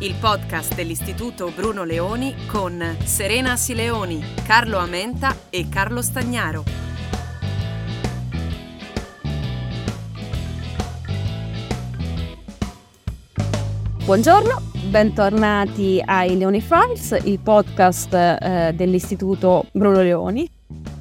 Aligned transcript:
il 0.00 0.14
podcast 0.20 0.74
dell'Istituto 0.74 1.50
Bruno 1.54 1.84
Leoni 1.84 2.34
con 2.46 2.96
Serena 3.02 3.56
Sileoni, 3.56 4.22
Carlo 4.44 4.76
Amenta 4.76 5.34
e 5.48 5.70
Carlo 5.70 6.02
Stagnaro. 6.02 6.64
Buongiorno, 14.04 14.60
bentornati 14.90 16.02
ai 16.04 16.36
Leoni 16.36 16.60
Files, 16.60 17.18
il 17.24 17.38
podcast 17.38 18.12
eh, 18.12 18.72
dell'Istituto 18.74 19.64
Bruno 19.72 20.02
Leoni. 20.02 20.48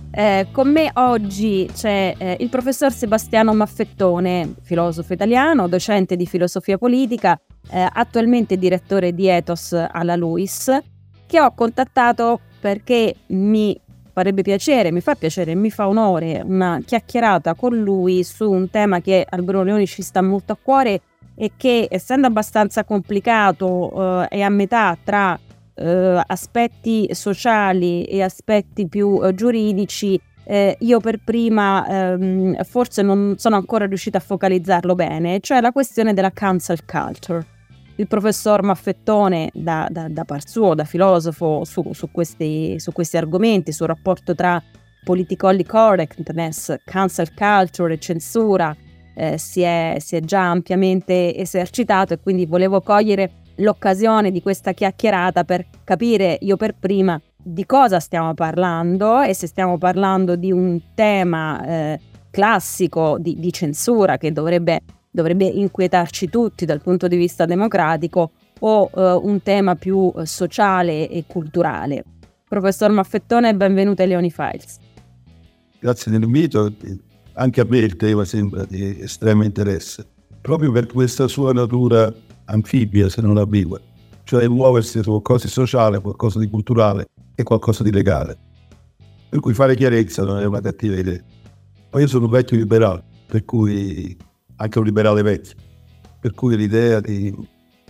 Eh, 0.09 0.47
con 0.53 0.71
me 0.71 0.89
oggi 0.93 1.69
c'è 1.73 2.15
eh, 2.17 2.37
il 2.39 2.47
professor 2.47 2.89
Sebastiano 2.89 3.53
Maffettone, 3.53 4.53
filosofo 4.61 5.11
italiano, 5.11 5.67
docente 5.67 6.15
di 6.15 6.25
filosofia 6.25 6.77
politica, 6.77 7.37
eh, 7.69 7.88
attualmente 7.91 8.58
direttore 8.58 9.13
di 9.13 9.27
Ethos 9.27 9.73
alla 9.73 10.16
LUIS, 10.16 10.77
che 11.25 11.39
ho 11.39 11.53
contattato 11.53 12.39
perché 12.59 13.16
mi 13.27 13.80
farebbe 14.11 14.44
piacere, 14.44 14.91
mi 14.91 15.02
fa 15.02 15.16
piacere, 15.16 15.55
mi 15.55 15.69
fa 15.69 15.88
onore 15.88 16.41
una 16.45 16.80
chiacchierata 16.86 17.53
con 17.53 17.77
lui 17.77 18.23
su 18.23 18.49
un 18.49 18.69
tema 18.69 19.02
che 19.02 19.25
al 19.30 19.43
Bruno 19.43 19.63
Leoni 19.63 19.86
ci 19.86 20.02
sta 20.02 20.21
molto 20.21 20.53
a 20.53 20.58
cuore 20.61 21.02
e 21.36 21.52
che 21.58 21.88
essendo 21.91 22.27
abbastanza 22.27 22.86
complicato 22.86 24.23
eh, 24.23 24.27
è 24.30 24.41
a 24.41 24.49
metà 24.49 24.97
tra 25.03 25.38
eh, 25.73 26.23
aspetti 26.25 27.09
sociali 27.11 28.05
e 28.05 28.23
aspetti 28.23 28.87
più 28.87 29.20
eh, 29.21 29.33
giuridici, 29.36 30.17
eh, 30.45 30.77
io 30.80 30.99
per 30.99 31.20
prima 31.23 31.86
ehm, 31.87 32.64
forse 32.64 33.02
non 33.02 33.36
sono 33.37 33.58
ancora 33.58 33.86
riuscita 33.86 34.20
a 34.20 34.21
focalizzarlo 34.21 34.95
bene, 34.95 35.42
cioè 35.42 35.59
la 35.59 35.73
questione 35.73 36.14
della 36.14 36.32
cancel 36.32 36.86
culture. 36.86 37.55
Il 37.98 38.08
professor 38.08 38.61
Maffettone, 38.61 39.50
da, 39.54 39.88
da, 39.89 40.08
da 40.10 40.26
par 40.26 40.48
suo, 40.48 40.73
da 40.73 40.83
filosofo, 40.83 41.64
su, 41.64 41.94
su, 41.94 42.11
questi, 42.11 42.80
su 42.80 42.92
questi 42.92 43.17
argomenti, 43.17 43.72
sul 43.72 43.88
rapporto 43.88 44.36
tra 44.36 44.61
politically 45.04 45.64
correctness, 45.64 46.76
cancel 46.83 47.33
culture 47.33 47.94
e 47.94 48.00
censura, 48.00 48.76
eh, 49.16 49.38
si, 49.38 49.61
è, 49.61 49.95
si, 50.00 50.17
è, 50.17 50.20
già 50.20 50.50
ampiamente 50.50 51.36
esercitato 51.36 52.14
e 52.14 52.20
quindi 52.20 52.45
volevo 52.45 52.82
cogliere 52.82 53.44
l'occasione 53.58 54.32
di 54.32 54.42
questa 54.42 54.73
chiacchierata 54.73 55.45
per 55.45 55.66
capire 55.86 56.38
io 56.42 56.58
per 56.58 56.76
prima 56.77 57.20
di 57.42 57.66
cosa 57.66 58.00
stiamo 58.00 58.33
parlando 58.33 59.22
e 59.22 59.33
se 59.33 59.48
stiamo 59.48 59.77
parlando 59.77 60.36
di 60.36 60.52
un 60.52 60.80
tema 60.94 61.66
eh, 61.66 62.00
classico 62.32 63.17
di, 63.20 63.39
di, 63.39 63.54
censura 63.54 64.17
che 64.17 64.32
dovrebbe, 64.32 64.82
dovrebbe, 65.15 65.45
inquietarci 65.45 66.30
tutti 66.30 66.65
dal 66.65 66.81
punto 66.81 67.08
di 67.08 67.15
vista 67.15 67.45
democratico 67.45 68.31
o 68.59 68.89
eh, 68.93 69.14
un 69.14 69.42
tema 69.42 69.76
più 69.76 70.11
eh, 70.15 70.26
sociale 70.26 71.09
e 71.09 71.23
culturale. 71.26 72.03
Professor 72.48 72.92
Maffettone, 72.92 73.55
benvenuto 73.55 74.02
ai 74.02 74.09
Leoni 74.09 74.30
Files. 74.30 74.77
Grazie 75.80 76.11
dell'invito 76.11 76.71
anche 77.33 77.61
a 77.61 77.65
me 77.67 77.77
il 77.80 77.95
tema 77.95 78.23
sembra 78.26 78.65
di 78.65 78.99
estremo 78.99 79.43
interesse, 79.43 80.05
proprio 80.42 80.71
per 80.71 80.87
questa 80.87 81.27
sua 81.27 81.53
natura 81.53 82.14
anfibia, 82.45 83.09
se 83.09 83.21
non 83.21 83.37
ambigua, 83.37 83.80
cioè 84.23 84.47
muoversi 84.47 85.02
su 85.02 85.09
qualcosa 85.09 85.45
di 85.45 85.52
sociale, 85.52 85.99
qualcosa 85.99 86.39
di 86.39 86.49
culturale 86.49 87.08
e 87.36 87.43
qualcosa 87.43 87.83
di 87.83 87.92
legale. 87.92 88.37
Per 89.30 89.39
cui 89.39 89.53
fare 89.53 89.76
chiarezza 89.76 90.23
non 90.23 90.39
è 90.39 90.45
una 90.45 90.61
cattiva 90.61 90.95
idea. 90.95 91.21
Ma 91.92 91.99
io 91.99 92.08
sono 92.08 92.26
un 92.26 92.32
vecchio 92.32 92.58
liberale, 92.58 93.03
per 93.27 93.43
cui 93.43 94.15
anche 94.58 94.80
un 94.80 94.86
liberale 94.86 95.21
vecchio, 95.21 95.55
per 96.20 96.33
cui 96.33 96.55
l'idea 96.55 96.99
di 96.99 97.33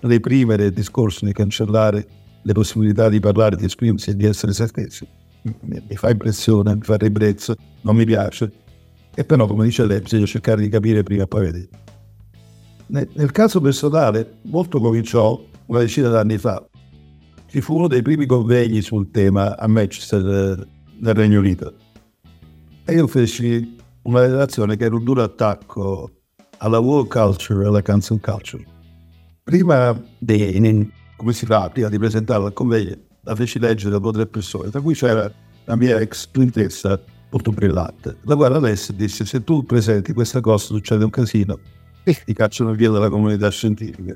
reprimere 0.01 0.65
il 0.65 0.73
discorso, 0.73 1.25
di 1.25 1.33
cancellare 1.33 2.07
le 2.41 2.53
possibilità 2.53 3.09
di 3.09 3.19
parlare, 3.19 3.55
di 3.55 3.65
esprimersi 3.65 4.11
e 4.11 4.15
di 4.15 4.25
essere 4.25 4.53
se 4.53 4.67
stessi, 4.67 5.07
mi, 5.61 5.81
fa 5.95 6.09
impressione, 6.09 6.75
mi 6.75 6.81
fa 6.81 6.95
ribrezzo, 6.95 7.55
non 7.81 7.95
mi 7.95 8.05
piace 8.05 8.63
e 9.17 9.23
però, 9.23 9.47
come 9.47 9.63
dice 9.63 9.85
lei, 9.85 10.01
bisogna 10.01 10.25
cercare 10.25 10.61
di 10.61 10.67
capire 10.67 11.01
prima 11.01 11.23
e 11.23 11.27
poi 11.27 11.45
vedere. 11.45 11.69
Nel 12.87 13.31
caso 13.31 13.61
personale, 13.61 14.39
molto 14.43 14.79
cominciò 14.81 15.41
una 15.67 15.79
decina 15.79 16.09
d'anni 16.09 16.37
fa. 16.37 16.63
Ci 17.47 17.61
fu 17.61 17.77
uno 17.77 17.87
dei 17.87 18.01
primi 18.01 18.25
convegni 18.25 18.81
sul 18.81 19.09
tema 19.11 19.57
a 19.57 19.67
Manchester, 19.67 20.67
nel 20.99 21.13
Regno 21.13 21.39
Unito. 21.39 21.73
E 22.83 22.93
io 22.93 23.07
feci 23.07 23.77
una 24.03 24.19
relazione 24.19 24.75
che 24.75 24.83
era 24.83 24.95
un 24.95 25.03
duro 25.05 25.23
attacco 25.23 26.11
alla 26.57 26.79
world 26.79 27.09
culture 27.09 27.63
e 27.63 27.67
alla 27.67 27.81
cancel 27.81 28.19
culture. 28.19 28.65
Prima 29.43 29.99
di, 30.17 30.91
come 31.15 31.33
si 31.33 31.45
fa, 31.45 31.69
prima 31.69 31.89
di 31.89 31.97
presentarla 31.97 32.47
al 32.47 32.53
convegno, 32.53 32.95
la 33.21 33.35
feci 33.35 33.59
leggere 33.59 33.95
a 33.95 33.99
due 33.99 34.09
o 34.09 34.13
tre 34.13 34.25
persone, 34.25 34.69
tra 34.69 34.81
cui 34.81 34.93
c'era 34.93 35.31
la 35.65 35.75
mia 35.75 35.99
ex 35.99 36.21
studentessa 36.23 36.99
molto 37.29 37.51
brillante. 37.51 38.17
La 38.21 38.35
guarda 38.35 38.57
adesso 38.57 38.91
e 38.91 38.95
disse: 38.95 39.25
Se 39.25 39.43
tu 39.43 39.63
presenti 39.63 40.13
questa 40.13 40.39
cosa, 40.41 40.65
succede 40.65 41.03
un 41.03 41.09
casino 41.09 41.59
e 42.03 42.17
ti 42.23 42.33
cacciano 42.33 42.73
via 42.73 42.89
dalla 42.89 43.09
comunità 43.09 43.49
scientifica. 43.49 44.15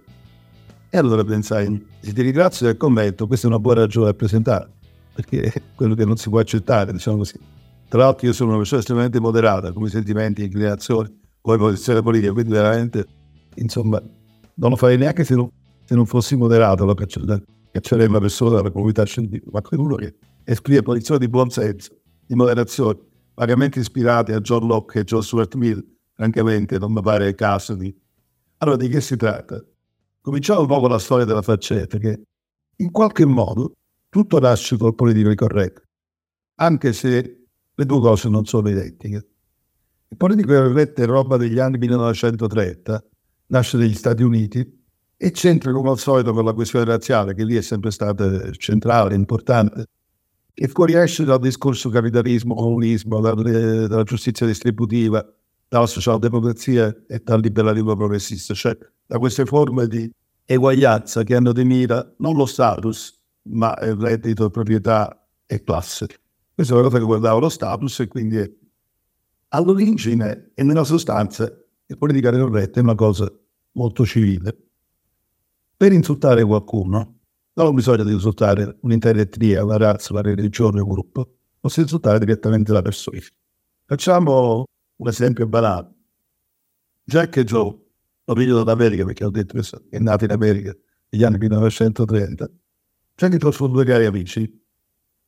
E 0.89 0.97
allora 0.97 1.23
pensai: 1.23 1.85
Se 1.99 2.13
ti 2.13 2.21
ringrazio 2.21 2.65
del 2.65 2.77
commento, 2.77 3.27
questa 3.27 3.47
è 3.47 3.49
una 3.49 3.59
buona 3.59 3.81
ragione 3.81 4.07
da 4.07 4.13
presentare, 4.13 4.69
perché 5.13 5.41
è 5.41 5.61
quello 5.75 5.95
che 5.95 6.05
non 6.05 6.17
si 6.17 6.29
può 6.29 6.39
accettare, 6.39 6.91
diciamo 6.91 7.17
così. 7.17 7.37
Tra 7.87 7.99
l'altro, 7.99 8.27
io 8.27 8.33
sono 8.33 8.49
una 8.49 8.59
persona 8.59 8.81
estremamente 8.81 9.19
moderata, 9.19 9.71
come 9.71 9.89
sentimenti, 9.89 10.43
inclinazioni, 10.43 11.18
come 11.41 11.57
posizione 11.57 12.01
politica, 12.01 12.31
quindi 12.33 12.51
veramente, 12.51 13.05
insomma, 13.55 14.01
non 14.55 14.69
lo 14.69 14.75
farei 14.75 14.97
neanche 14.97 15.23
se 15.23 15.35
non, 15.35 15.49
se 15.85 15.95
non 15.95 16.05
fossi 16.05 16.35
moderato, 16.35 16.85
lo 16.85 16.93
caccerei 16.93 18.07
una 18.07 18.19
persona 18.19 18.57
dalla 18.57 18.71
comunità 18.71 19.03
scientifica, 19.05 19.49
ma 19.51 19.61
quello 19.61 19.95
che 19.95 20.15
esprime 20.43 20.81
posizioni 20.81 21.19
di 21.19 21.29
buon 21.29 21.49
senso, 21.49 21.97
di 22.25 22.35
moderazione, 22.35 22.99
vagamente 23.35 23.79
ispirati 23.79 24.33
a 24.33 24.41
John 24.41 24.67
Locke 24.67 24.99
e 24.99 25.03
John 25.03 25.23
Stuart 25.23 25.55
Mill, 25.55 25.83
francamente 26.13 26.77
non 26.77 26.91
mi 26.91 27.01
pare 27.01 27.33
caso 27.35 27.75
di... 27.75 27.95
Allora 28.57 28.75
di 28.75 28.89
che 28.89 28.99
si 28.99 29.15
tratta? 29.15 29.63
Cominciamo 30.21 30.61
un 30.61 30.67
po' 30.67 30.81
con 30.81 30.89
la 30.89 30.99
storia 30.99 31.23
della 31.23 31.41
faccetta, 31.41 31.97
che 31.97 32.23
in 32.75 32.91
qualche 32.91 33.25
modo 33.25 33.73
tutto 34.09 34.39
nasce 34.39 34.75
col 34.77 34.95
politico 34.95 35.33
corretto, 35.33 35.83
anche 36.55 36.91
se 36.91 37.45
le 37.73 37.85
due 37.85 37.99
cose 38.01 38.27
non 38.27 38.45
sono 38.45 38.69
identiche. 38.69 39.27
Il 40.11 40.17
politico 40.17 40.53
corretto 40.53 41.03
è 41.03 41.05
roba 41.05 41.37
degli 41.37 41.59
anni 41.59 41.77
1930, 41.77 43.03
nasce 43.47 43.77
negli 43.77 43.93
Stati 43.93 44.23
Uniti 44.23 44.77
e 45.15 45.31
c'entra 45.31 45.71
come 45.71 45.91
al 45.91 45.99
solito 45.99 46.33
con 46.33 46.43
la 46.43 46.53
questione 46.53 46.85
razziale, 46.85 47.35
che 47.35 47.43
lì 47.43 47.55
è 47.55 47.61
sempre 47.61 47.91
stata 47.91 48.51
centrale, 48.53 49.13
importante, 49.13 49.85
e 50.51 50.67
fuoriesce 50.67 51.25
dal 51.25 51.39
discorso 51.39 51.89
capitalismo, 51.89 52.55
comunismo, 52.55 53.19
dalla, 53.19 53.87
dalla 53.87 54.03
giustizia 54.03 54.47
distributiva, 54.47 55.23
dalla 55.67 55.85
socialdemocrazia 55.85 57.03
e 57.07 57.21
dal 57.23 57.39
liberalismo 57.39 57.95
progressista, 57.95 58.55
cioè 58.55 58.75
da 59.05 59.19
queste 59.19 59.45
forme 59.45 59.87
di 59.87 60.11
eguaglianza 60.43 61.21
che 61.21 61.35
hanno 61.35 61.51
di 61.53 61.63
mira 61.63 62.15
non 62.17 62.35
lo 62.35 62.47
status, 62.47 63.15
ma 63.43 63.77
il 63.83 63.93
reddito, 63.93 64.49
proprietà 64.49 65.23
e 65.45 65.63
classe. 65.63 66.07
Questa 66.55 66.73
è 66.73 66.77
una 66.77 66.87
cosa 66.87 66.97
che 66.97 67.05
guardava 67.05 67.39
lo 67.39 67.49
status 67.49 67.99
e 67.99 68.07
quindi 68.07 68.58
all'origine 69.49 70.51
e 70.53 70.63
nella 70.63 70.83
sostanza 70.83 71.51
il 71.85 71.97
politica 71.97 72.31
corretta 72.31 72.79
è 72.79 72.83
una 72.83 72.95
cosa 72.95 73.31
molto 73.73 74.05
civile. 74.05 74.57
Per 75.75 75.91
insultare 75.91 76.43
qualcuno 76.43 77.19
non 77.53 77.67
ho 77.67 77.73
bisogno 77.73 78.03
di 78.03 78.13
insultare 78.13 78.77
un'intera 78.81 79.19
etnia, 79.19 79.63
una 79.63 79.77
razza, 79.77 80.13
una 80.13 80.21
religione, 80.21 80.81
un 80.81 80.89
gruppo, 80.89 81.35
posso 81.59 81.81
insultare 81.81 82.19
direttamente 82.19 82.71
la 82.71 82.81
persona. 82.81 83.19
Facciamo 83.85 84.65
un 84.97 85.07
esempio 85.07 85.47
banale. 85.47 85.93
Jack 87.03 87.37
e 87.37 87.43
Joe, 87.43 87.75
lo 88.25 88.35
figlio 88.35 88.63
d'America 88.63 89.03
perché 89.03 89.25
ho 89.25 89.31
detto 89.31 89.59
che 89.59 89.79
è 89.89 89.99
nato 89.99 90.25
in 90.25 90.31
America 90.31 90.75
negli 91.09 91.23
anni 91.23 91.37
1930. 91.37 92.49
Jack 93.15 93.33
e 93.33 93.37
Joe 93.37 93.51
sono 93.51 93.73
due 93.73 93.83
cari 93.83 94.05
amici. 94.05 94.61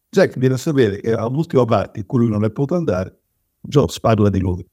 Jack 0.09 0.37
viene 0.37 0.55
a 0.55 0.57
sapere 0.57 0.99
che 1.01 1.13
all'ultima 1.13 1.65
parte 1.65 1.99
in 1.99 2.05
cui 2.05 2.19
lui 2.19 2.29
non 2.29 2.43
è 2.43 2.51
potuto 2.51 2.75
andare, 2.75 3.20
Joe 3.61 3.87
parla 4.01 4.29
di 4.29 4.39
lui. 4.39 4.67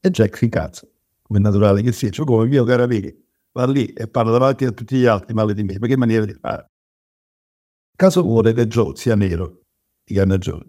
E 0.00 0.10
Jack 0.10 0.36
si 0.36 0.44
incazza, 0.44 0.86
come 1.22 1.38
è 1.38 1.42
naturale 1.42 1.82
che 1.82 1.92
sia. 1.92 2.10
Cioè, 2.10 2.26
come 2.26 2.46
mio 2.46 2.64
caro 2.64 2.84
amico, 2.84 3.16
va 3.52 3.66
lì 3.66 3.86
e 3.86 4.08
parla 4.08 4.32
davanti 4.32 4.64
a 4.64 4.72
tutti 4.72 4.96
gli 4.96 5.04
altri 5.04 5.34
male 5.34 5.54
di 5.54 5.62
me. 5.62 5.78
Ma 5.78 5.86
che 5.86 5.96
maniera 5.96 6.24
di 6.24 6.34
fare? 6.34 6.70
Caso 7.94 8.22
vuole 8.22 8.52
che 8.52 8.66
Joe 8.66 8.96
sia 8.96 9.14
nero, 9.14 9.60
di 10.02 10.14
carnagione, 10.14 10.66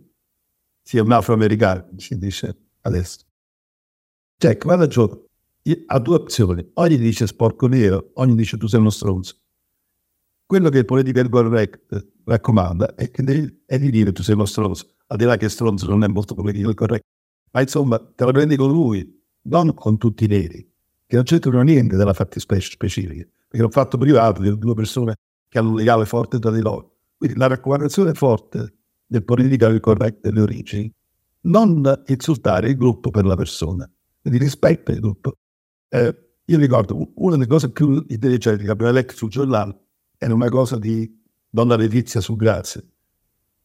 sia 0.83 1.01
un 1.01 1.12
afroamericano, 1.12 1.88
si 1.98 2.18
dice 2.18 2.56
adesso. 2.81 3.25
Jack 4.38 4.66
va 4.66 4.75
da 4.75 4.88
Joe, 4.88 5.25
ha 5.88 6.00
due 6.00 6.16
opzioni, 6.16 6.69
o 6.74 6.88
gli 6.88 7.00
dice 7.00 7.25
sporco 7.25 7.68
nero, 7.68 8.12
o 8.13 8.25
gli 8.25 8.36
dice 8.36 8.57
tu 8.57 8.68
sei 8.68 8.81
uno 8.81 8.89
stronzo. 8.89 9.38
Quello 10.45 10.69
che 10.69 10.80
il 10.80 10.86
political 10.86 11.30
correct 11.30 12.12
raccomanda 12.25 12.94
è, 12.95 13.09
devi, 13.09 13.63
è 13.66 13.80
di 13.80 13.89
dire 13.89 14.12
tu 14.12 14.21
sei 14.21 14.36
uno 14.36 14.45
stronzo, 14.45 14.95
al 15.07 15.18
di 15.18 15.24
là 15.24 15.38
che 15.38 15.50
stronzo 15.50 15.88
non 15.88 16.04
è 16.04 16.07
molto 16.07 16.36
political 16.36 16.74
correct, 16.74 17.06
ma 17.53 17.61
insomma 17.61 18.00
te 18.00 18.25
la 18.25 18.31
prendi 18.31 18.55
con 18.55 18.71
lui, 18.71 19.21
non 19.44 19.73
con 19.75 19.97
tutti 19.97 20.25
i 20.25 20.27
neri, 20.27 20.67
che 21.05 21.15
non 21.15 21.23
c'entrano 21.23 21.61
niente 21.61 21.95
della 21.95 22.13
fattispecie 22.13 22.71
specifica, 22.71 23.23
perché 23.47 23.61
è 23.61 23.65
un 23.65 23.71
fatto 23.71 23.97
privato 23.97 24.41
di 24.41 24.57
due 24.57 24.73
persone 24.73 25.15
che 25.47 25.59
hanno 25.59 25.69
un 25.69 25.75
legame 25.75 26.05
forte 26.05 26.39
tra 26.39 26.51
di 26.51 26.61
loro. 26.61 26.95
Quindi 27.15 27.38
la 27.38 27.47
raccomandazione 27.47 28.13
forte 28.13 28.73
del 29.05 29.23
political 29.23 29.79
correct 29.79 30.21
delle 30.21 30.41
origini, 30.41 30.91
non 31.41 32.03
insultare 32.07 32.69
il 32.69 32.77
gruppo 32.77 33.11
per 33.11 33.25
la 33.25 33.35
persona, 33.35 33.89
quindi 34.19 34.39
rispetta 34.39 34.91
il 34.91 34.99
gruppo. 34.99 35.38
Eh, 35.89 36.17
io 36.45 36.57
ricordo 36.57 37.11
una 37.15 37.35
delle 37.35 37.47
cose 37.47 37.71
più 37.71 38.03
intelligenti 38.07 38.63
che 38.63 38.71
abbiamo 38.71 38.91
letto 38.91 39.13
sul 39.13 39.29
giornale 39.29 39.79
era 40.17 40.33
una 40.33 40.49
cosa 40.49 40.79
di 40.79 41.21
Donna 41.47 41.75
Letizia 41.75 42.19
su 42.19 42.35
Grazie, 42.35 42.83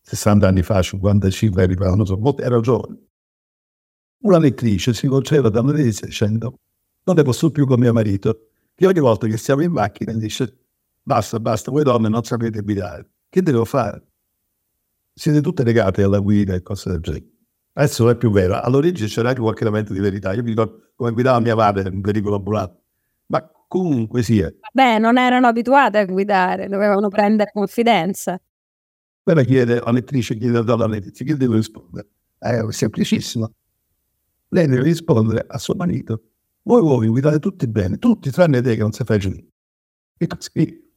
60 0.02 0.46
anni 0.46 0.62
fa, 0.62 0.82
55 0.82 1.62
anni 1.62 1.74
fa, 1.74 1.94
non 1.94 2.04
so, 2.04 2.36
era 2.36 2.60
giovane. 2.60 3.07
Una 4.20 4.38
lettrice 4.38 4.94
si 4.94 5.06
concede 5.06 5.48
da 5.48 5.62
Letizia 5.62 6.06
dicendo 6.06 6.58
non 7.04 7.16
ne 7.16 7.22
posso 7.22 7.50
più 7.50 7.66
con 7.66 7.78
mio 7.78 7.92
marito, 7.92 8.48
che 8.74 8.86
ogni 8.86 9.00
volta 9.00 9.26
che 9.26 9.36
siamo 9.36 9.62
in 9.62 9.72
macchina 9.72 10.12
dice 10.12 10.58
basta, 11.02 11.40
basta, 11.40 11.70
voi 11.70 11.84
donne 11.84 12.08
non 12.08 12.22
sapete 12.24 12.60
guidare. 12.60 13.08
Che 13.28 13.42
devo 13.42 13.64
fare? 13.64 14.02
Siete 15.14 15.40
tutte 15.40 15.64
legate 15.64 16.02
alla 16.02 16.18
guida 16.18 16.54
e 16.54 16.62
cose 16.62 16.90
del 16.90 17.00
genere. 17.00 17.30
Adesso 17.72 18.02
non 18.02 18.12
è 18.12 18.16
più 18.16 18.30
vero. 18.30 18.60
All'origine 18.60 19.08
c'era 19.08 19.28
anche 19.28 19.40
qualche 19.40 19.62
elemento 19.62 19.92
di 19.92 20.00
verità. 20.00 20.32
Io 20.32 20.42
mi 20.42 20.50
ricordo 20.50 20.90
come 20.96 21.12
guidava 21.12 21.38
mia 21.40 21.54
madre 21.54 21.88
in 21.88 21.94
un 21.94 22.00
veicolo 22.00 22.36
ambulante. 22.36 22.82
Ma 23.26 23.50
comunque 23.68 24.22
sia. 24.22 24.52
Beh, 24.72 24.98
non 24.98 25.16
erano 25.16 25.46
abituate 25.46 25.98
a 25.98 26.04
guidare, 26.04 26.68
dovevano 26.68 27.08
prendere 27.08 27.50
confidenza. 27.52 28.40
Quella 29.22 29.42
chiede 29.44 29.78
alla 29.78 29.92
lettrice, 29.92 30.36
chiede 30.36 30.56
alla 30.56 30.64
donna 30.64 30.86
Letizia, 30.86 31.24
che 31.24 31.36
devo 31.36 31.54
rispondere? 31.54 32.08
È 32.38 32.60
semplicissimo. 32.70 33.52
Lei 34.48 34.66
deve 34.66 34.82
rispondere 34.82 35.44
a 35.46 35.58
suo 35.58 35.74
marito. 35.74 36.22
Voi 36.62 36.80
voi 36.82 37.08
guidate 37.08 37.38
tutti 37.38 37.66
bene, 37.66 37.98
tutti 37.98 38.30
tranne 38.30 38.60
te 38.60 38.74
che 38.74 38.80
non 38.80 38.92
si 38.92 39.04
fa 39.04 39.16
giù. 39.16 39.32
E 40.16 40.26
così 40.26 40.92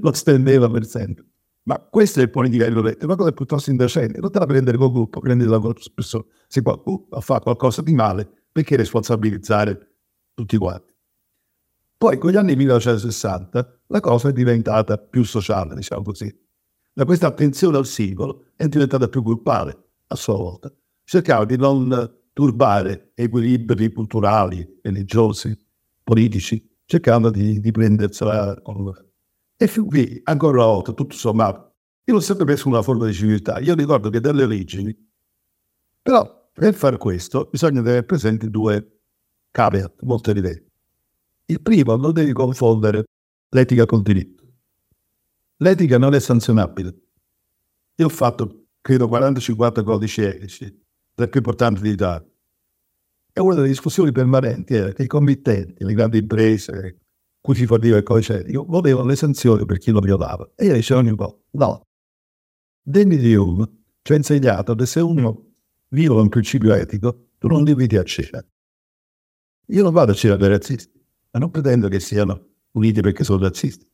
lo 0.00 0.12
stendeva 0.12 0.68
per 0.70 0.86
sempre. 0.86 1.26
Ma 1.64 1.78
questo 1.78 2.20
è 2.20 2.22
il 2.24 2.30
politica 2.30 2.70
corretta, 2.70 3.06
una 3.06 3.16
cosa 3.16 3.32
piuttosto 3.32 3.70
indecente. 3.70 4.20
Non 4.20 4.30
te 4.30 4.38
la 4.38 4.46
prendere 4.46 4.76
col 4.76 4.92
gruppo, 4.92 5.20
prendere 5.20 5.48
con 5.48 5.68
la 5.68 5.74
persona. 5.94 6.24
Se 6.46 6.60
qualcuno 6.60 7.06
fa 7.20 7.40
qualcosa 7.40 7.80
di 7.80 7.94
male, 7.94 8.30
perché 8.52 8.76
responsabilizzare 8.76 9.96
tutti 10.34 10.58
quanti? 10.58 10.92
Poi 11.96 12.18
con 12.18 12.32
gli 12.32 12.36
anni 12.36 12.54
1960 12.54 13.80
la 13.86 14.00
cosa 14.00 14.28
è 14.28 14.32
diventata 14.32 14.98
più 14.98 15.24
sociale, 15.24 15.74
diciamo 15.74 16.02
così. 16.02 16.30
Da 16.92 17.06
questa 17.06 17.28
attenzione 17.28 17.78
al 17.78 17.86
singolo 17.86 18.48
è 18.56 18.68
diventata 18.68 19.08
più 19.08 19.22
grupale 19.22 19.84
a 20.08 20.16
sua 20.16 20.36
volta. 20.36 20.70
Cercava 21.02 21.46
di 21.46 21.56
non 21.56 21.88
turbare 22.34 23.12
equilibri 23.14 23.90
culturali, 23.90 24.80
religiosi, 24.82 25.56
politici, 26.02 26.62
cercando 26.84 27.30
di, 27.30 27.58
di 27.60 27.70
prendersela 27.70 28.60
con 28.60 28.92
e 29.56 29.68
fu 29.68 29.86
qui, 29.86 30.20
ancora 30.24 30.58
una 30.58 30.66
volta, 30.66 30.92
tutto 30.92 31.14
sommato, 31.14 31.74
io 32.04 32.14
l'ho 32.14 32.20
sempre 32.20 32.44
preso 32.44 32.68
una 32.68 32.82
forma 32.82 33.06
di 33.06 33.14
civiltà. 33.14 33.60
Io 33.60 33.74
ricordo 33.74 34.10
che 34.10 34.20
dalle 34.20 34.42
origini, 34.42 34.94
però 36.02 36.50
per 36.52 36.74
fare 36.74 36.98
questo 36.98 37.48
bisogna 37.50 37.80
avere 37.80 38.02
presenti 38.02 38.50
due 38.50 39.00
caveat 39.50 40.02
molto 40.02 40.30
evidenti. 40.30 40.70
Il 41.46 41.62
primo, 41.62 41.96
non 41.96 42.12
devi 42.12 42.32
confondere 42.32 43.04
l'etica 43.50 43.86
col 43.86 44.02
diritto. 44.02 44.42
L'etica 45.58 45.98
non 45.98 46.14
è 46.14 46.20
sanzionabile. 46.20 46.94
Io 47.96 48.06
ho 48.06 48.10
fatto, 48.10 48.66
credo, 48.80 49.06
40-50 49.06 49.84
codici 49.84 50.20
etici, 50.22 50.83
tra 51.14 51.26
più 51.26 51.40
importanti 51.40 51.80
d'Italia. 51.80 52.28
E 53.32 53.40
una 53.40 53.54
delle 53.54 53.68
discussioni 53.68 54.12
permanenti 54.12 54.74
era 54.74 54.92
che 54.92 55.04
i 55.04 55.06
committenti, 55.06 55.84
le 55.84 55.94
grandi 55.94 56.18
imprese, 56.18 56.98
cui 57.40 57.54
si 57.54 57.66
forniva 57.66 57.96
il 57.96 58.02
codice 58.02 58.40
etico, 58.40 58.64
volevano 58.64 59.08
le 59.08 59.16
sanzioni 59.16 59.64
per 59.64 59.78
chi 59.78 59.90
lo 59.90 60.00
violava. 60.00 60.50
E 60.54 60.66
io 60.66 60.74
dicevo 60.74 61.00
ogni 61.00 61.14
volta, 61.14 61.42
no. 61.52 61.86
Danny 62.82 63.34
Hume 63.34 63.68
ci 64.02 64.12
ha 64.12 64.16
insegnato 64.16 64.74
che 64.74 64.86
se 64.86 65.00
uno 65.00 65.52
viola 65.88 66.20
un 66.20 66.28
principio 66.28 66.74
etico, 66.74 67.30
tu 67.38 67.48
non 67.48 67.64
li 67.64 67.70
inviti 67.70 67.96
a 67.96 68.02
cena. 68.02 68.44
Io 69.68 69.82
non 69.82 69.92
vado 69.92 70.12
a 70.12 70.14
cena 70.14 70.36
per 70.36 70.50
razzisti, 70.50 71.00
ma 71.30 71.38
non 71.38 71.50
pretendo 71.50 71.88
che 71.88 72.00
siano 72.00 72.48
uniti 72.72 73.00
perché 73.00 73.24
sono 73.24 73.40
razzisti. 73.40 73.86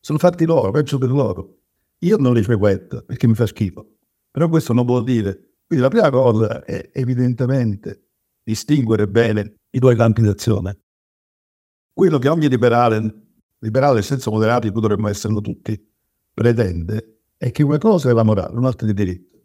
Sono 0.00 0.18
fatti 0.18 0.44
loro, 0.44 0.70
peggio 0.70 0.98
per 0.98 1.10
loro. 1.10 1.58
Io 2.00 2.16
non 2.18 2.34
li 2.34 2.42
frequento 2.42 3.02
perché 3.04 3.26
mi 3.26 3.34
fa 3.34 3.46
schifo. 3.46 3.96
Però 4.30 4.48
questo 4.48 4.72
non 4.72 4.84
vuol 4.84 5.04
dire. 5.04 5.55
Quindi 5.66 5.84
la 5.84 5.90
prima 5.90 6.10
cosa 6.10 6.64
è 6.64 6.90
evidentemente 6.92 8.10
distinguere 8.42 9.08
bene 9.08 9.56
i 9.70 9.80
due 9.80 9.96
campi 9.96 10.22
d'azione. 10.22 10.78
Quello 11.92 12.18
che 12.18 12.28
ogni 12.28 12.48
liberale, 12.48 13.26
liberale 13.58 13.94
nel 13.94 14.04
senso 14.04 14.30
moderato, 14.30 14.70
cui 14.70 14.80
dovremmo 14.80 15.08
esserlo 15.08 15.40
tutti, 15.40 15.76
pretende 16.32 17.22
è 17.36 17.50
che 17.50 17.64
una 17.64 17.78
cosa 17.78 18.10
è 18.10 18.12
la 18.12 18.22
morale, 18.22 18.56
un'altra 18.56 18.86
è 18.86 18.90
il 18.90 18.96
diritto. 18.96 19.36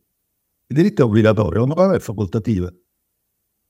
Il 0.68 0.76
diritto 0.76 1.02
è 1.02 1.06
obbligatorio, 1.06 1.62
la 1.62 1.66
morale 1.66 1.96
è 1.98 2.00
facoltativa. 2.00 2.72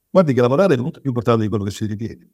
Guardi 0.10 0.34
che 0.34 0.42
la 0.42 0.50
morale 0.50 0.74
è 0.74 0.78
molto 0.78 1.00
più 1.00 1.10
importante 1.10 1.44
di 1.44 1.48
quello 1.48 1.64
che 1.64 1.72
si 1.72 1.86
ritiene. 1.86 2.30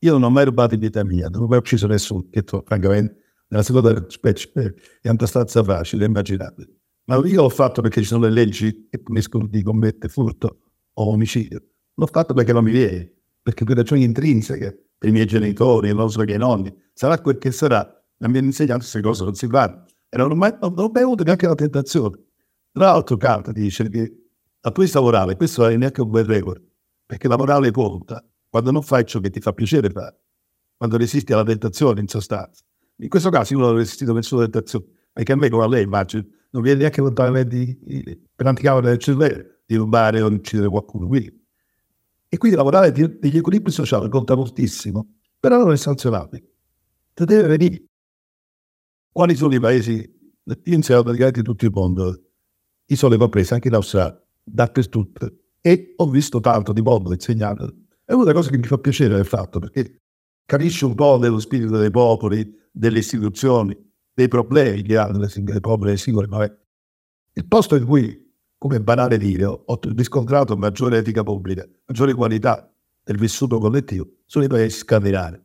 Io 0.00 0.12
non 0.12 0.24
ho 0.24 0.30
mai 0.30 0.44
rubato 0.44 0.74
in 0.74 0.80
vita 0.80 1.02
mia, 1.04 1.28
non 1.28 1.44
ho 1.44 1.46
mai 1.46 1.58
ucciso 1.58 1.86
nessuno, 1.86 2.26
che 2.28 2.44
francamente 2.44 3.16
nella 3.48 3.62
seconda 3.62 4.04
specie 4.10 4.52
è 5.00 5.08
abbastanza 5.08 5.64
facile, 5.64 6.04
immaginabile. 6.04 6.81
Ma 7.04 7.16
io 7.16 7.42
l'ho 7.42 7.48
fatto 7.48 7.82
perché 7.82 8.00
ci 8.00 8.06
sono 8.06 8.24
le 8.24 8.30
leggi 8.30 8.86
che 8.88 8.98
puniscono 9.00 9.46
di 9.46 9.62
commettere 9.62 10.12
furto 10.12 10.58
o 10.92 11.10
omicidio. 11.10 11.62
L'ho 11.94 12.06
fatto 12.06 12.34
perché 12.34 12.52
non 12.52 12.64
mi 12.64 12.70
viene, 12.70 13.12
perché 13.42 13.64
per 13.64 13.76
ragioni 13.76 14.04
intrinseche 14.04 14.92
per 15.02 15.10
i 15.10 15.12
miei 15.12 15.26
genitori, 15.26 15.92
non 15.92 16.08
so 16.12 16.22
che 16.22 16.36
nonni, 16.36 16.72
sarà 16.94 17.20
quel 17.20 17.36
che 17.36 17.50
sarà, 17.50 17.78
ma 18.18 18.28
mi 18.28 18.38
hanno 18.38 18.46
insegnato 18.46 18.78
queste 18.78 19.00
cose 19.00 19.24
non 19.24 19.34
si 19.34 19.48
fanno. 19.48 19.84
E 20.08 20.16
non 20.16 20.30
ho 20.30 20.36
mai, 20.36 20.54
non 20.60 20.74
ho 20.76 20.90
mai 20.92 21.02
avuto 21.02 21.24
neanche 21.24 21.48
la 21.48 21.56
tentazione. 21.56 22.18
Tra 22.70 22.84
l'altro 22.84 23.16
Carta 23.16 23.50
dice 23.50 23.88
che 23.88 24.12
la 24.60 24.70
tua 24.70 25.00
morale, 25.00 25.34
questo 25.34 25.62
non 25.62 25.72
è 25.72 25.76
neanche 25.76 26.02
un 26.02 26.10
bel 26.10 26.24
record, 26.24 26.62
perché 27.04 27.26
la 27.26 27.36
morale 27.36 27.72
conta 27.72 28.24
quando 28.48 28.70
non 28.70 28.82
fai 28.82 29.04
ciò 29.04 29.18
che 29.18 29.30
ti 29.30 29.40
fa 29.40 29.52
piacere 29.52 29.90
fare, 29.90 30.20
quando 30.76 30.96
resisti 30.96 31.32
alla 31.32 31.42
tentazione 31.42 32.00
in 32.00 32.06
sostanza. 32.06 32.62
In 32.98 33.08
questo 33.08 33.30
caso 33.30 33.54
io 33.54 33.58
non 33.58 33.70
ho 33.70 33.76
resistito 33.76 34.12
a 34.12 34.14
nessuna 34.14 34.42
tentazione, 34.42 34.84
perché 35.12 35.32
a 35.32 35.36
me 35.36 35.48
come 35.48 35.64
a 35.64 35.68
lei 35.68 35.82
immagino, 35.82 36.24
non 36.52 36.62
viene 36.62 36.80
neanche 36.80 37.00
lontanamente 37.00 37.78
per 38.34 38.46
anticamera 38.46 38.88
del 38.88 38.98
cervello 38.98 39.44
di 39.66 39.76
rubare 39.76 40.20
o 40.20 40.28
uccidere 40.28 40.68
qualcuno. 40.68 41.06
Quindi 41.06 41.40
e 42.32 42.38
quindi 42.38 42.56
lavorare 42.56 42.92
degli 42.92 43.36
equilibri 43.36 43.70
sociali 43.70 44.08
conta 44.08 44.34
moltissimo, 44.34 45.06
però 45.38 45.58
non 45.58 45.72
è 45.72 45.76
sanzionabile. 45.76 46.42
Te 47.12 47.26
deve 47.26 47.46
venire. 47.46 47.84
Quali 49.12 49.34
sono 49.34 49.54
i 49.54 49.60
paesi? 49.60 49.92
Io 50.44 50.74
insegno 50.74 51.02
praticamente 51.02 51.42
tutto 51.42 51.66
il 51.66 51.70
mondo. 51.74 52.22
Io 52.86 52.96
sono 52.96 53.12
le 53.12 53.18
comprese 53.18 53.52
anche 53.52 53.68
in 53.68 53.74
Australia, 53.74 54.18
dappertutto. 54.42 55.30
E 55.60 55.92
ho 55.94 56.08
visto 56.08 56.40
tanto 56.40 56.72
di 56.72 56.80
mondo 56.80 57.12
insegnato 57.12 57.70
È 58.02 58.12
una 58.12 58.32
cose 58.32 58.50
che 58.50 58.56
mi 58.56 58.66
fa 58.66 58.78
piacere 58.78 59.14
del 59.14 59.26
fatto, 59.26 59.58
perché 59.58 60.00
capisci 60.46 60.86
un 60.86 60.94
po' 60.94 61.18
dello 61.18 61.38
spirito 61.38 61.76
dei 61.76 61.90
popoli, 61.90 62.50
delle 62.72 63.00
istituzioni, 63.00 63.76
dei 64.14 64.28
problemi 64.28 64.82
che 64.82 64.96
hanno 64.96 65.18
le 65.18 65.28
singole 65.28 65.60
le 65.90 65.96
singole, 65.96 66.26
ma 66.26 66.44
il 66.44 67.46
posto 67.46 67.76
in 67.76 67.86
cui, 67.86 68.30
come 68.58 68.76
è 68.76 68.80
banale 68.80 69.18
dire, 69.18 69.44
ho 69.46 69.80
riscontrato 69.94 70.56
maggiore 70.56 70.98
etica 70.98 71.22
pubblica, 71.22 71.66
maggiore 71.86 72.14
qualità 72.14 72.70
del 73.02 73.16
vissuto 73.16 73.58
collettivo, 73.58 74.08
sono 74.26 74.44
i 74.44 74.48
paesi 74.48 74.78
scandinavi. 74.78 75.40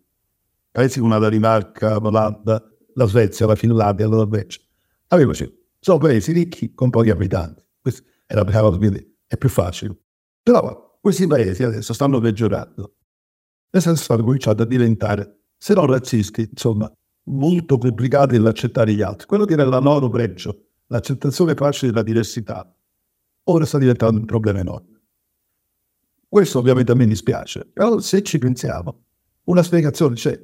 Paesi 0.72 1.00
come 1.00 1.14
la 1.14 1.20
Danimarca, 1.20 1.98
l'Olanda, 1.98 2.64
la 2.94 3.06
Svezia, 3.06 3.48
la 3.48 3.56
Finlandia, 3.56 4.08
la 4.08 4.18
Norvegia. 4.18 4.60
Avevoci, 5.08 5.52
sono 5.80 5.98
paesi 5.98 6.32
ricchi 6.34 6.74
con 6.74 6.90
pochi 6.90 7.10
abitanti. 7.10 7.64
Questa 7.82 8.04
è 8.26 8.36
la 8.36 8.44
prima 8.44 8.62
cosa, 8.62 8.78
quindi 8.78 9.18
è 9.26 9.38
più 9.38 9.50
facile. 9.50 9.98
Però 10.44 11.00
questi 11.02 11.26
paesi 11.26 11.64
adesso 11.64 11.94
stanno 11.94 12.20
peggiorando. 12.20 12.96
Nel 13.70 13.82
senso 13.82 14.04
stanno 14.04 14.24
cominciando 14.24 14.64
a 14.64 14.66
diventare, 14.66 15.46
se 15.58 15.74
non 15.74 15.86
razzisti, 15.88 16.48
insomma, 16.50 16.92
molto 17.28 17.78
complicati 17.78 18.34
nell'accettare 18.34 18.94
gli 18.94 19.02
altri. 19.02 19.28
Quello 19.28 19.46
che 19.46 19.54
era 19.54 19.66
la 19.66 19.80
loro 19.80 20.10
pregio, 20.10 20.68
l'accettazione 20.88 21.54
facile 21.56 21.92
della 21.92 22.04
diversità, 22.04 22.74
ora 23.44 23.66
sta 23.66 23.78
diventando 23.78 24.20
un 24.20 24.26
problema 24.26 24.60
enorme. 24.60 25.02
Questo 26.28 26.60
ovviamente 26.60 26.92
a 26.92 26.96
me 26.96 27.06
dispiace, 27.06 27.66
però 27.72 28.00
se 28.00 28.22
ci 28.22 28.38
pensiamo, 28.38 29.04
una 29.46 29.64
spiegazione 29.64 30.16
c'è 30.16 30.40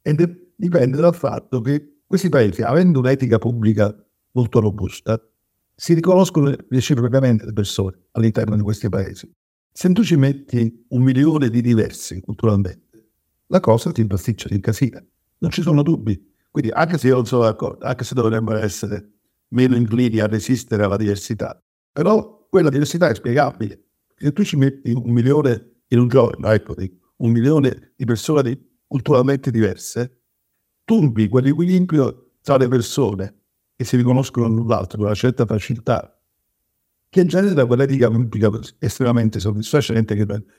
e 0.00 0.14
dipende 0.56 0.96
dal 0.96 1.14
fatto 1.14 1.60
che 1.60 2.00
questi 2.06 2.30
paesi, 2.30 2.62
avendo 2.62 3.00
un'etica 3.00 3.38
pubblica 3.38 3.94
molto 4.32 4.60
robusta, 4.60 5.20
si 5.74 5.92
riconoscono 5.92 6.54
reciprocamente 6.70 7.44
le 7.44 7.52
persone 7.52 8.06
all'interno 8.12 8.56
di 8.56 8.62
questi 8.62 8.88
paesi. 8.88 9.30
Se 9.70 9.92
tu 9.92 10.02
ci 10.02 10.16
metti 10.16 10.86
un 10.88 11.02
milione 11.02 11.50
di 11.50 11.60
diversi 11.60 12.20
culturalmente, 12.20 13.10
la 13.48 13.60
cosa 13.60 13.92
ti 13.92 14.00
impasticcia, 14.00 14.48
ti 14.48 14.54
incasina. 14.54 15.04
Non 15.38 15.50
ci 15.50 15.62
sono 15.62 15.82
dubbi. 15.82 16.20
Quindi 16.50 16.70
anche 16.70 16.98
se 16.98 17.08
io 17.08 17.14
non 17.14 17.26
sono 17.26 17.42
d'accordo, 17.42 17.84
anche 17.84 18.04
se 18.04 18.14
dovremmo 18.14 18.54
essere 18.56 19.12
meno 19.48 19.76
inclini 19.76 20.18
a 20.18 20.26
resistere 20.26 20.82
alla 20.82 20.96
diversità, 20.96 21.62
però 21.92 22.46
quella 22.48 22.70
diversità 22.70 23.08
è 23.08 23.14
spiegabile. 23.14 23.84
Se 24.16 24.32
tu 24.32 24.42
ci 24.42 24.56
metti 24.56 24.92
un 24.92 25.10
milione 25.12 25.82
in 25.88 26.00
un 26.00 26.08
giorno, 26.08 26.48
ecco, 26.50 26.74
un 27.16 27.30
milione 27.30 27.92
di 27.96 28.04
persone 28.04 28.58
culturalmente 28.86 29.50
diverse, 29.50 30.22
turbi 30.84 31.28
quell'equilibrio 31.28 32.32
tra 32.42 32.56
le 32.56 32.68
persone 32.68 33.34
che 33.76 33.84
si 33.84 33.96
riconoscono 33.96 34.48
l'un 34.48 34.66
l'altro 34.66 34.96
con 34.98 35.06
una 35.06 35.14
certa 35.14 35.46
facilità, 35.46 36.20
che 37.08 37.24
genera 37.26 37.64
quell'etica 37.64 38.10
pubblica 38.10 38.50
estremamente 38.80 39.38
soddisfacente. 39.38 40.16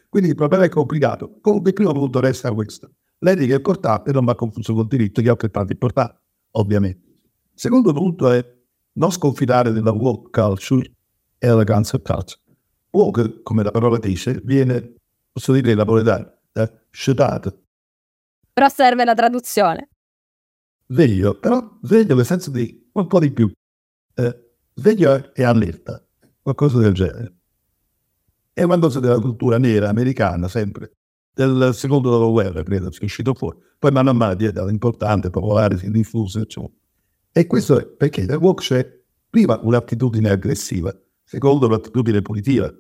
Quindi 0.08 0.30
il 0.30 0.36
problema 0.36 0.64
è 0.64 0.70
complicato. 0.70 1.40
Comunque 1.42 1.70
il 1.70 1.76
primo 1.76 1.92
punto 1.92 2.20
resta 2.20 2.54
questo. 2.54 2.92
L'etica 3.22 3.54
è 3.54 3.58
importante, 3.58 4.12
non 4.14 4.24
va 4.24 4.36
confuso 4.36 4.74
col 4.74 4.88
diritto, 4.88 5.22
che 5.22 5.28
è 5.28 5.32
altrettanto 5.32 5.74
importante, 5.74 6.22
ovviamente. 6.52 7.08
Il 7.54 7.60
secondo 7.60 7.92
punto 7.92 8.32
è 8.32 8.58
non 8.94 9.12
sconfinare 9.12 9.72
nella 9.72 9.92
woke 9.92 10.30
culture 10.30 10.92
e 11.38 11.64
cancel 11.66 12.02
culture. 12.02 12.40
Woke, 12.92 13.42
come 13.44 13.64
la 13.64 13.72
parola 13.72 13.98
dice, 13.98 14.40
viene, 14.44 14.96
posso 15.32 15.52
dire, 15.52 15.74
napoletano, 15.74 16.32
da 16.52 16.72
scedato. 16.90 17.64
Però 18.54 18.70
serve 18.70 19.04
la 19.04 19.14
traduzione. 19.14 19.90
Sveglio, 20.88 21.38
però 21.38 21.78
sveglio 21.82 22.16
nel 22.16 22.26
senso 22.26 22.52
di 22.52 22.90
un 22.94 23.08
po' 23.08 23.20
di 23.20 23.32
più. 23.32 23.52
Eh, 24.14 24.52
sveglio 24.74 25.34
e 25.34 25.44
allerta, 25.44 26.04
qualcosa 26.42 26.80
del 26.80 26.94
genere. 26.94 27.36
È 28.54 28.64
una 28.64 28.80
cosa 28.80 29.00
della 29.02 29.20
cultura 29.20 29.58
nera 29.58 29.90
americana, 29.90 30.48
sempre 30.48 30.99
del 31.46 31.74
secondo 31.74 32.10
dopoguerra, 32.10 32.64
credo, 32.64 32.92
sia 32.92 33.06
uscito 33.06 33.34
fuori. 33.34 33.58
Poi 33.78 33.92
mano 33.92 34.10
a 34.10 34.14
mano 34.14 34.36
diventa 34.36 34.70
importante, 34.70 35.30
popolare, 35.30 35.78
si 35.78 35.90
diffuse, 35.90 36.42
eccetera. 36.42 36.74
E 37.32 37.48
questo 37.48 37.80
è 37.80 37.86
perché 37.86 38.26
nel 38.26 38.38
walk 38.38 38.62
c'è 38.62 39.02
prima 39.30 39.58
un'attitudine 39.62 40.30
aggressiva, 40.30 40.94
secondo 41.24 41.68
un'attitudine 41.68 42.22
punitiva. 42.22 42.74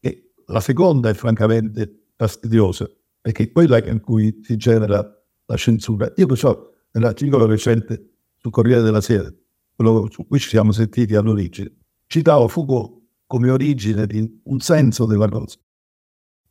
E 0.00 0.32
la 0.46 0.60
seconda 0.60 1.08
è 1.08 1.14
francamente 1.14 2.08
fastidiosa, 2.16 2.90
perché 3.20 3.44
è 3.44 3.52
quella 3.52 3.82
in 3.82 4.00
cui 4.00 4.40
si 4.42 4.56
genera 4.56 5.02
la 5.46 5.56
censura. 5.56 6.12
Io 6.16 6.26
perciò 6.26 6.70
nell'articolo 6.92 7.46
recente 7.46 8.10
sul 8.36 8.50
Corriere 8.50 8.82
della 8.82 9.00
Sera, 9.00 9.32
quello 9.74 10.08
su 10.10 10.26
cui 10.26 10.38
ci 10.38 10.48
siamo 10.48 10.72
sentiti 10.72 11.14
all'origine, 11.14 11.72
citavo 12.06 12.46
Foucault 12.48 13.00
come 13.26 13.50
origine 13.50 14.06
di 14.06 14.40
un 14.44 14.60
senso 14.60 15.06
della 15.06 15.28
cosa. 15.28 15.56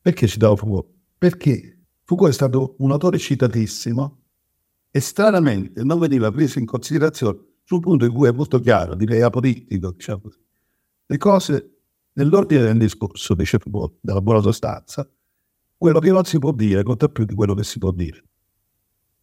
Perché 0.01 0.25
citavo 0.25 0.56
Foucault? 0.56 1.00
Perché 1.22 1.78
Foucault 2.01 2.32
è 2.32 2.34
stato 2.34 2.74
un 2.80 2.90
autore 2.90 3.20
citatissimo 3.20 4.22
e 4.90 5.00
stranamente 5.00 5.84
non 5.84 6.00
veniva 6.00 6.32
preso 6.32 6.58
in 6.58 6.66
considerazione 6.66 7.38
sul 7.63 7.80
punto 7.80 8.06
in 8.06 8.12
cui 8.12 8.28
è 8.28 8.32
molto 8.32 8.60
chiaro, 8.60 8.96
direi 8.96 9.22
apolitico, 9.22 9.92
diciamo 9.92 10.20
così. 10.20 10.40
Le 11.06 11.18
cose 11.18 11.75
nell'ordine 12.13 12.63
del 12.63 12.80
discorso, 12.80 13.36
dice 13.36 13.60
Foucault, 13.60 13.98
della 14.01 14.20
buona 14.20 14.42
sostanza, 14.42 15.08
quello 15.78 16.00
che 16.00 16.10
non 16.10 16.24
si 16.25 16.40
può 16.40 16.51
dire 16.54 16.82
conta 16.82 17.08
più 17.08 17.24
di 17.25 17.36
quello 17.36 17.54
che 17.54 17.66
si 17.66 17.78
può 17.78 17.92
dire. 17.92 18.24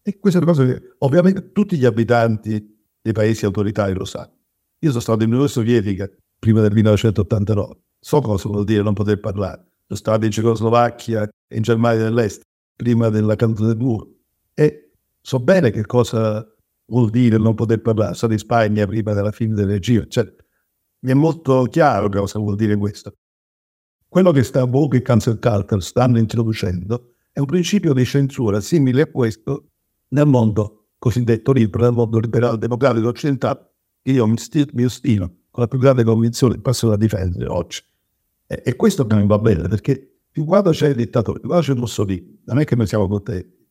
E 0.00 0.21
questa 0.21 0.38
è 0.38 0.43
una 0.43 0.52
cosa 0.52 0.64
che 0.67 0.95
ovviamente 0.99 1.50
tutti 1.50 1.76
gli 1.76 1.85
abitanti 1.85 2.81
dei 3.02 3.12
paesi 3.12 3.45
autoritari 3.45 3.93
lo 3.95 4.05
sanno. 4.05 4.37
Io 4.78 4.90
sono 4.90 5.02
stato 5.02 5.25
in 5.25 5.31
Unione 5.31 5.49
Sovietica 5.49 6.09
prima 6.38 6.61
del 6.61 6.71
1989, 6.75 7.81
so 7.99 8.21
cosa 8.21 8.49
vuol 8.49 8.62
dire 8.62 8.83
non 8.83 8.95
poter 8.95 9.19
parlare 9.19 9.67
sono 9.88 9.99
stato 9.99 10.26
in 10.26 10.30
Cecoslovacchia 10.30 11.26
e 11.49 11.57
in 11.57 11.62
Germania 11.62 12.04
dell'Est 12.04 12.42
prima 12.76 13.09
della 13.09 13.37
caduta 13.37 13.64
del 13.64 13.76
muro 13.78 14.09
e 14.52 14.90
so 15.21 15.40
bene 15.40 15.71
che 15.71 15.87
cosa 15.87 16.47
vuol 16.87 17.11
dire 17.11 17.38
non 17.38 17.54
poter 17.54 17.80
parlare. 17.80 18.14
Sono 18.14 18.35
in 18.35 18.38
Spagna 18.38 18.87
prima 18.87 19.14
della 19.14 19.33
fine 19.33 19.54
del 19.54 19.66
regime, 19.66 20.07
cioè, 20.09 20.25
mi 21.00 21.11
è 21.11 21.14
molto 21.14 21.62
chiaro 21.64 22.09
cosa 22.11 22.38
vuol 22.38 22.57
dire 22.57 22.76
questo. 22.76 23.14
Quello 24.07 24.30
che 24.30 24.42
sta 24.42 24.64
Vogue 24.64 24.99
e 24.99 25.02
Cancel 25.02 25.38
Culture 25.38 25.80
stanno 25.80 26.18
introducendo 26.18 27.14
è 27.33 27.40
un 27.40 27.47
principio 27.47 27.92
di 27.92 28.04
censura 28.04 28.61
simile 28.61 29.02
a 29.02 29.11
questo 29.11 29.68
nel 30.09 30.26
mondo 30.26 30.88
cosiddetto 30.99 31.52
libero, 31.52 31.85
nel 31.85 31.92
mondo 31.92 32.18
liberale 32.18 32.59
democratico 32.59 33.09
occidentale, 33.09 33.75
che 34.02 34.12
io 34.12 34.26
mi, 34.26 34.37
sti- 34.37 34.71
mi 34.73 34.85
ostino 34.85 35.26
con 35.50 35.62
la 35.62 35.68
più 35.68 35.78
grande 35.78 36.04
convinzione 36.04 36.61
passo 36.61 36.88
da 36.88 36.97
difendere 36.97 37.47
oggi. 37.47 37.83
E, 38.49 38.62
e 38.64 38.76
questo 38.76 39.07
non 39.07 39.26
va 39.26 39.38
bene, 39.38 39.69
perché 39.69 40.21
più 40.31 40.45
quando 40.45 40.71
c'è 40.71 40.88
il 40.88 40.97
dittatore, 40.97 41.38
più 41.38 41.49
quando 41.49 41.67
c'è 41.67 41.75
Mussolini, 41.75 42.40
non 42.47 42.59
è 42.59 42.64
che 42.64 42.75
noi 42.75 42.87
siamo 42.87 43.07
contenti, 43.07 43.67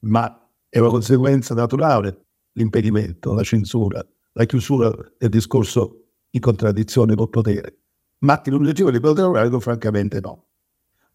ma 0.00 0.50
è 0.68 0.78
una 0.78 0.88
conseguenza 0.88 1.54
naturale 1.54 2.26
l'impedimento, 2.52 3.34
la 3.34 3.42
censura, 3.42 4.06
la 4.32 4.44
chiusura 4.44 4.90
del 5.18 5.28
discorso 5.28 6.04
in 6.30 6.40
contraddizione 6.40 7.14
col 7.14 7.28
potere. 7.28 7.78
Ma 8.18 8.40
in 8.44 8.52
un 8.54 8.66
regime 8.66 8.98
organico, 8.98 9.60
francamente 9.60 10.20
no. 10.20 10.46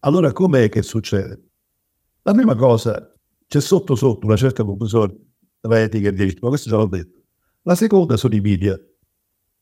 Allora 0.00 0.32
com'è 0.32 0.68
che 0.68 0.82
succede? 0.82 1.42
La 2.22 2.32
prima 2.32 2.54
cosa, 2.54 3.14
c'è 3.46 3.60
sotto 3.60 3.94
sotto 3.94 4.26
una 4.26 4.36
certa 4.36 4.64
conclusione 4.64 5.14
tra 5.60 5.80
etica 5.80 6.08
e 6.08 6.12
diritto, 6.12 6.40
ma 6.42 6.48
questo 6.48 6.68
già 6.68 6.76
l'ho 6.76 6.86
detto. 6.86 7.22
La 7.62 7.74
seconda 7.74 8.16
sono 8.16 8.34
i 8.34 8.40
media. 8.40 8.78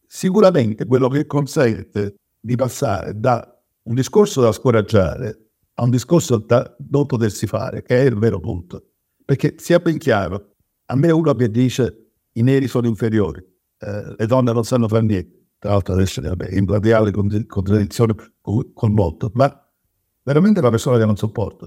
Sicuramente 0.07 0.87
quello 0.87 1.09
che 1.09 1.27
consente 1.27 2.17
di 2.45 2.57
passare 2.57 3.19
da 3.19 3.57
un 3.85 3.95
discorso 3.95 4.41
da 4.41 4.51
scoraggiare 4.51 5.43
a 5.75 5.85
un 5.85 5.91
discorso 5.91 6.39
da 6.39 6.77
non 6.91 7.07
potersi 7.07 7.47
fare, 7.47 7.83
che 7.83 8.03
è 8.03 8.05
il 8.05 8.19
vero 8.19 8.41
punto. 8.41 8.89
Perché 9.25 9.55
sia 9.59 9.79
ben 9.79 9.99
chiaro, 9.99 10.55
a 10.87 10.97
me 10.97 11.11
uno 11.11 11.35
che 11.35 11.51
dice 11.51 12.11
i 12.33 12.43
neri 12.43 12.67
sono 12.67 12.89
inferiori, 12.89 13.41
eh, 13.79 14.15
le 14.17 14.27
donne 14.27 14.53
non 14.53 14.65
sanno 14.65 14.89
fare 14.89 15.05
niente, 15.05 15.47
tra 15.59 15.71
l'altro 15.71 15.95
adesso 15.95 16.21
è 16.21 16.55
in 16.55 16.67
radiale 16.67 17.11
contraddizione 17.11 18.15
con, 18.41 18.73
con 18.75 18.93
molto, 18.93 19.31
ma 19.35 19.73
veramente 20.23 20.59
è 20.59 20.63
una 20.63 20.71
persona 20.71 20.99
che 20.99 21.07
non 21.07 21.17
sopporto. 21.17 21.67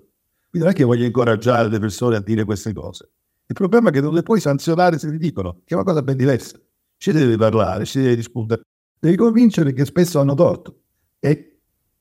Quindi 0.50 0.68
non 0.68 0.70
è 0.70 0.74
che 0.74 0.84
voglio 0.84 1.06
incoraggiare 1.06 1.70
le 1.70 1.80
persone 1.80 2.18
a 2.18 2.22
dire 2.22 2.44
queste 2.44 2.74
cose. 2.74 3.10
Il 3.48 3.56
problema 3.56 3.90
è 3.90 3.92
che 3.92 4.02
non 4.02 4.14
le 4.14 4.24
puoi 4.24 4.40
sanzionare 4.40 4.98
se 4.98 5.10
ti 5.10 5.18
dicono, 5.18 5.62
che 5.66 5.74
è 5.74 5.76
una 5.76 5.84
cosa 5.84 6.02
ben 6.02 6.18
diversa. 6.18 6.60
Ci 6.98 7.12
devi 7.12 7.36
parlare, 7.38 7.86
ci 7.86 8.00
devi 8.00 8.16
discutere 8.16 8.62
devi 9.00 9.16
convincere 9.16 9.74
che 9.74 9.86
spesso 9.86 10.20
hanno 10.20 10.34
torto 10.34 10.84
e 11.20 11.60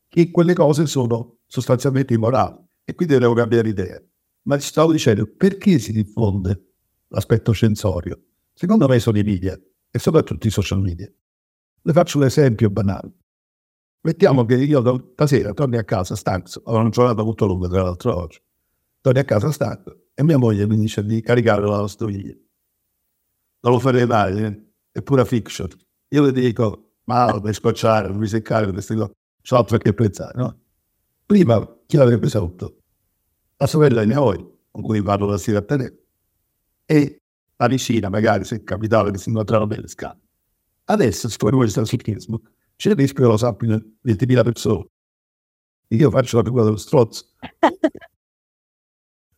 che 0.09 0.31
quelle 0.31 0.55
cose 0.55 0.87
sono 0.87 1.39
sostanzialmente 1.47 2.15
immorali 2.15 2.57
e 2.85 2.95
quindi 2.95 3.19
devo 3.19 3.35
cambiare 3.35 3.69
idea. 3.69 4.03
Ma 4.43 4.57
ti 4.57 4.65
stavo 4.65 4.93
dicendo, 4.93 5.27
perché 5.27 5.79
si 5.79 5.93
diffonde 5.93 6.73
l'aspetto 7.09 7.55
censorio? 7.55 8.23
Secondo 8.53 8.87
me 8.87 8.99
sono 8.99 9.19
i 9.19 9.23
media 9.23 9.59
e 9.91 9.99
soprattutto 9.99 10.47
i 10.47 10.51
social 10.51 10.81
media. 10.81 11.11
Le 11.83 11.93
faccio 11.93 12.19
un 12.19 12.25
esempio 12.25 12.71
banale. 12.71 13.13
Mettiamo 14.03 14.45
che 14.45 14.57
io 14.57 15.11
stasera 15.13 15.53
torni 15.55 15.79
a 15.79 15.85
casa 15.85 16.15
stanco, 16.15 16.61
ho 16.63 16.79
una 16.79 16.91
giornata 16.91 17.23
molto 17.23 17.47
lunga 17.47 17.69
tra 17.69 17.83
l'altro 17.83 18.15
oggi, 18.15 18.39
torni 19.01 19.19
a 19.19 19.25
casa 19.25 19.51
stanco 19.51 20.09
e 20.13 20.23
mia 20.23 20.37
moglie 20.37 20.67
mi 20.67 20.77
dice 20.77 21.03
di 21.03 21.23
caricare 21.23 21.63
la 21.63 21.71
lavastoviglie. 21.71 22.41
Non 23.61 23.73
lo 23.73 23.79
farei 23.79 24.07
mai, 24.07 24.43
eh? 24.43 24.73
è 24.93 25.01
pura 25.03 25.25
fiction. 25.25 25.69
Io 26.15 26.23
le 26.23 26.33
dico, 26.33 26.93
ma 27.05 27.41
per 27.41 27.55
scocciare, 27.55 28.09
per 28.09 28.19
riseccare 28.19 28.71
queste 28.71 28.95
cose, 28.95 29.15
altro 29.51 29.79
che 29.79 29.93
pensare, 29.93 30.39
no? 30.39 30.61
Prima 31.27 31.79
chi 31.87 31.97
l'avrebbe 31.97 32.29
saputo? 32.29 32.79
la 33.57 33.67
sorella 33.67 34.05
di 34.05 34.13
moglie, 34.13 34.59
con 34.71 34.83
cui 34.83 35.01
vado 35.01 35.27
la 35.27 35.39
sera 35.39 35.59
a 35.59 35.63
tenere, 35.63 36.07
e 36.85 37.23
la 37.57 37.67
vicina, 37.67 38.09
magari 38.09 38.45
se 38.45 38.63
capitava 38.63 39.11
che 39.11 39.19
si 39.19 39.29
incontrano 39.31 39.65
nelle 39.65 39.89
scale. 39.89 40.21
Adesso, 40.85 41.29
siccome 41.29 41.53
voi 41.53 41.69
state 41.69 41.87
su 41.87 41.97
Facebook, 41.97 42.51
c'è 42.77 42.91
il 42.91 42.97
rischio 42.97 43.23
che 43.23 43.31
lo 43.31 43.37
sappiano 43.37 43.77
20.000 44.03 44.43
persone. 44.43 44.89
Io 45.89 46.11
faccio 46.11 46.39
la 46.39 46.45
figura 46.45 46.65
dello 46.65 46.77
strozzo. 46.77 47.27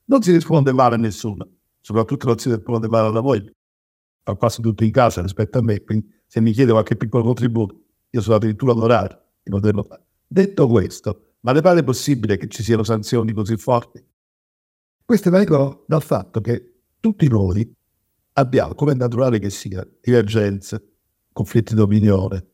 non 0.07 0.23
si 0.23 0.33
risponde 0.33 0.73
male 0.73 0.95
a 0.95 0.99
nessuno, 0.99 1.49
soprattutto 1.81 2.27
non 2.27 2.39
si 2.39 2.53
risponde 2.53 2.89
male 2.89 3.09
alla 3.09 3.21
moglie. 3.21 3.55
Fa 4.23 4.35
quasi 4.35 4.61
tutto 4.61 4.83
in 4.83 4.91
casa 4.91 5.23
rispetto 5.23 5.59
a 5.59 5.63
me, 5.63 5.83
quindi 5.83 6.16
se 6.27 6.41
mi 6.41 6.53
chiede 6.53 6.73
qualche 6.73 6.97
piccolo 6.97 7.23
contributo, 7.23 7.81
io 8.11 8.21
sono 8.21 8.37
addirittura 8.37 8.73
onorario 8.73 9.21
di 9.43 9.51
poterlo 9.51 9.83
fare. 9.83 10.05
Detto 10.27 10.67
questo, 10.67 11.35
ma 11.41 11.53
le 11.53 11.61
pare 11.61 11.85
possibile 11.85 12.37
che 12.37 12.49
ci 12.49 12.63
siano 12.63 12.83
sanzioni 12.83 13.33
così 13.33 13.57
forti? 13.57 14.05
Queste 15.05 15.31
vengono 15.31 15.85
dal 15.87 16.03
fatto 16.03 16.41
che 16.41 16.81
tutti 16.99 17.29
noi 17.29 17.73
abbiamo, 18.33 18.75
come 18.75 18.93
è 18.93 18.95
naturale 18.97 19.39
che 19.39 19.51
sia, 19.51 19.87
divergenze, 20.01 20.95
conflitti 21.33 21.75
di 21.75 21.81
opinione, 21.81 22.47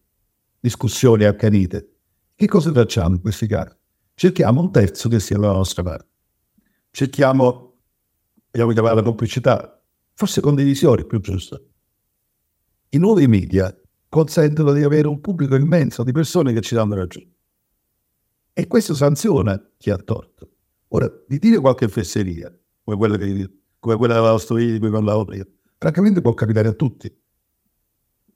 discussioni 0.60 1.24
accanite. 1.24 1.88
Che 2.34 2.46
cosa 2.46 2.72
facciamo 2.72 3.14
in 3.14 3.20
questi 3.20 3.46
casi? 3.46 3.74
Cerchiamo 4.14 4.60
un 4.60 4.70
terzo 4.70 5.08
che 5.08 5.20
sia 5.20 5.38
dalla 5.38 5.54
nostra 5.54 5.82
parte. 5.82 6.08
Cerchiamo, 6.90 7.78
vogliamo 8.50 8.72
chiamare 8.72 9.02
complicità, 9.02 9.82
forse 10.12 10.40
condivisione 10.40 11.04
più 11.04 11.20
giusta. 11.20 11.58
I 12.94 12.98
nuovi 12.98 13.26
media 13.26 13.74
consentono 14.06 14.74
di 14.74 14.82
avere 14.82 15.08
un 15.08 15.18
pubblico 15.22 15.54
immenso 15.54 16.02
di 16.02 16.12
persone 16.12 16.52
che 16.52 16.60
ci 16.60 16.74
danno 16.74 16.94
ragione. 16.94 17.32
E 18.52 18.66
questo 18.66 18.94
sanziona 18.94 19.58
chi 19.78 19.88
ha 19.88 19.96
torto. 19.96 20.50
Ora, 20.88 21.10
di 21.26 21.38
dire 21.38 21.58
qualche 21.58 21.88
fesseria, 21.88 22.54
come 22.84 22.98
quella, 22.98 23.16
che, 23.16 23.50
come 23.78 23.96
quella 23.96 24.12
della 24.12 24.36
Storia 24.36 24.72
di 24.72 24.78
cui 24.78 24.90
parlavo 24.90 25.24
prima, 25.24 25.44
francamente 25.78 26.20
può 26.20 26.34
capitare 26.34 26.68
a 26.68 26.74
tutti. 26.74 27.10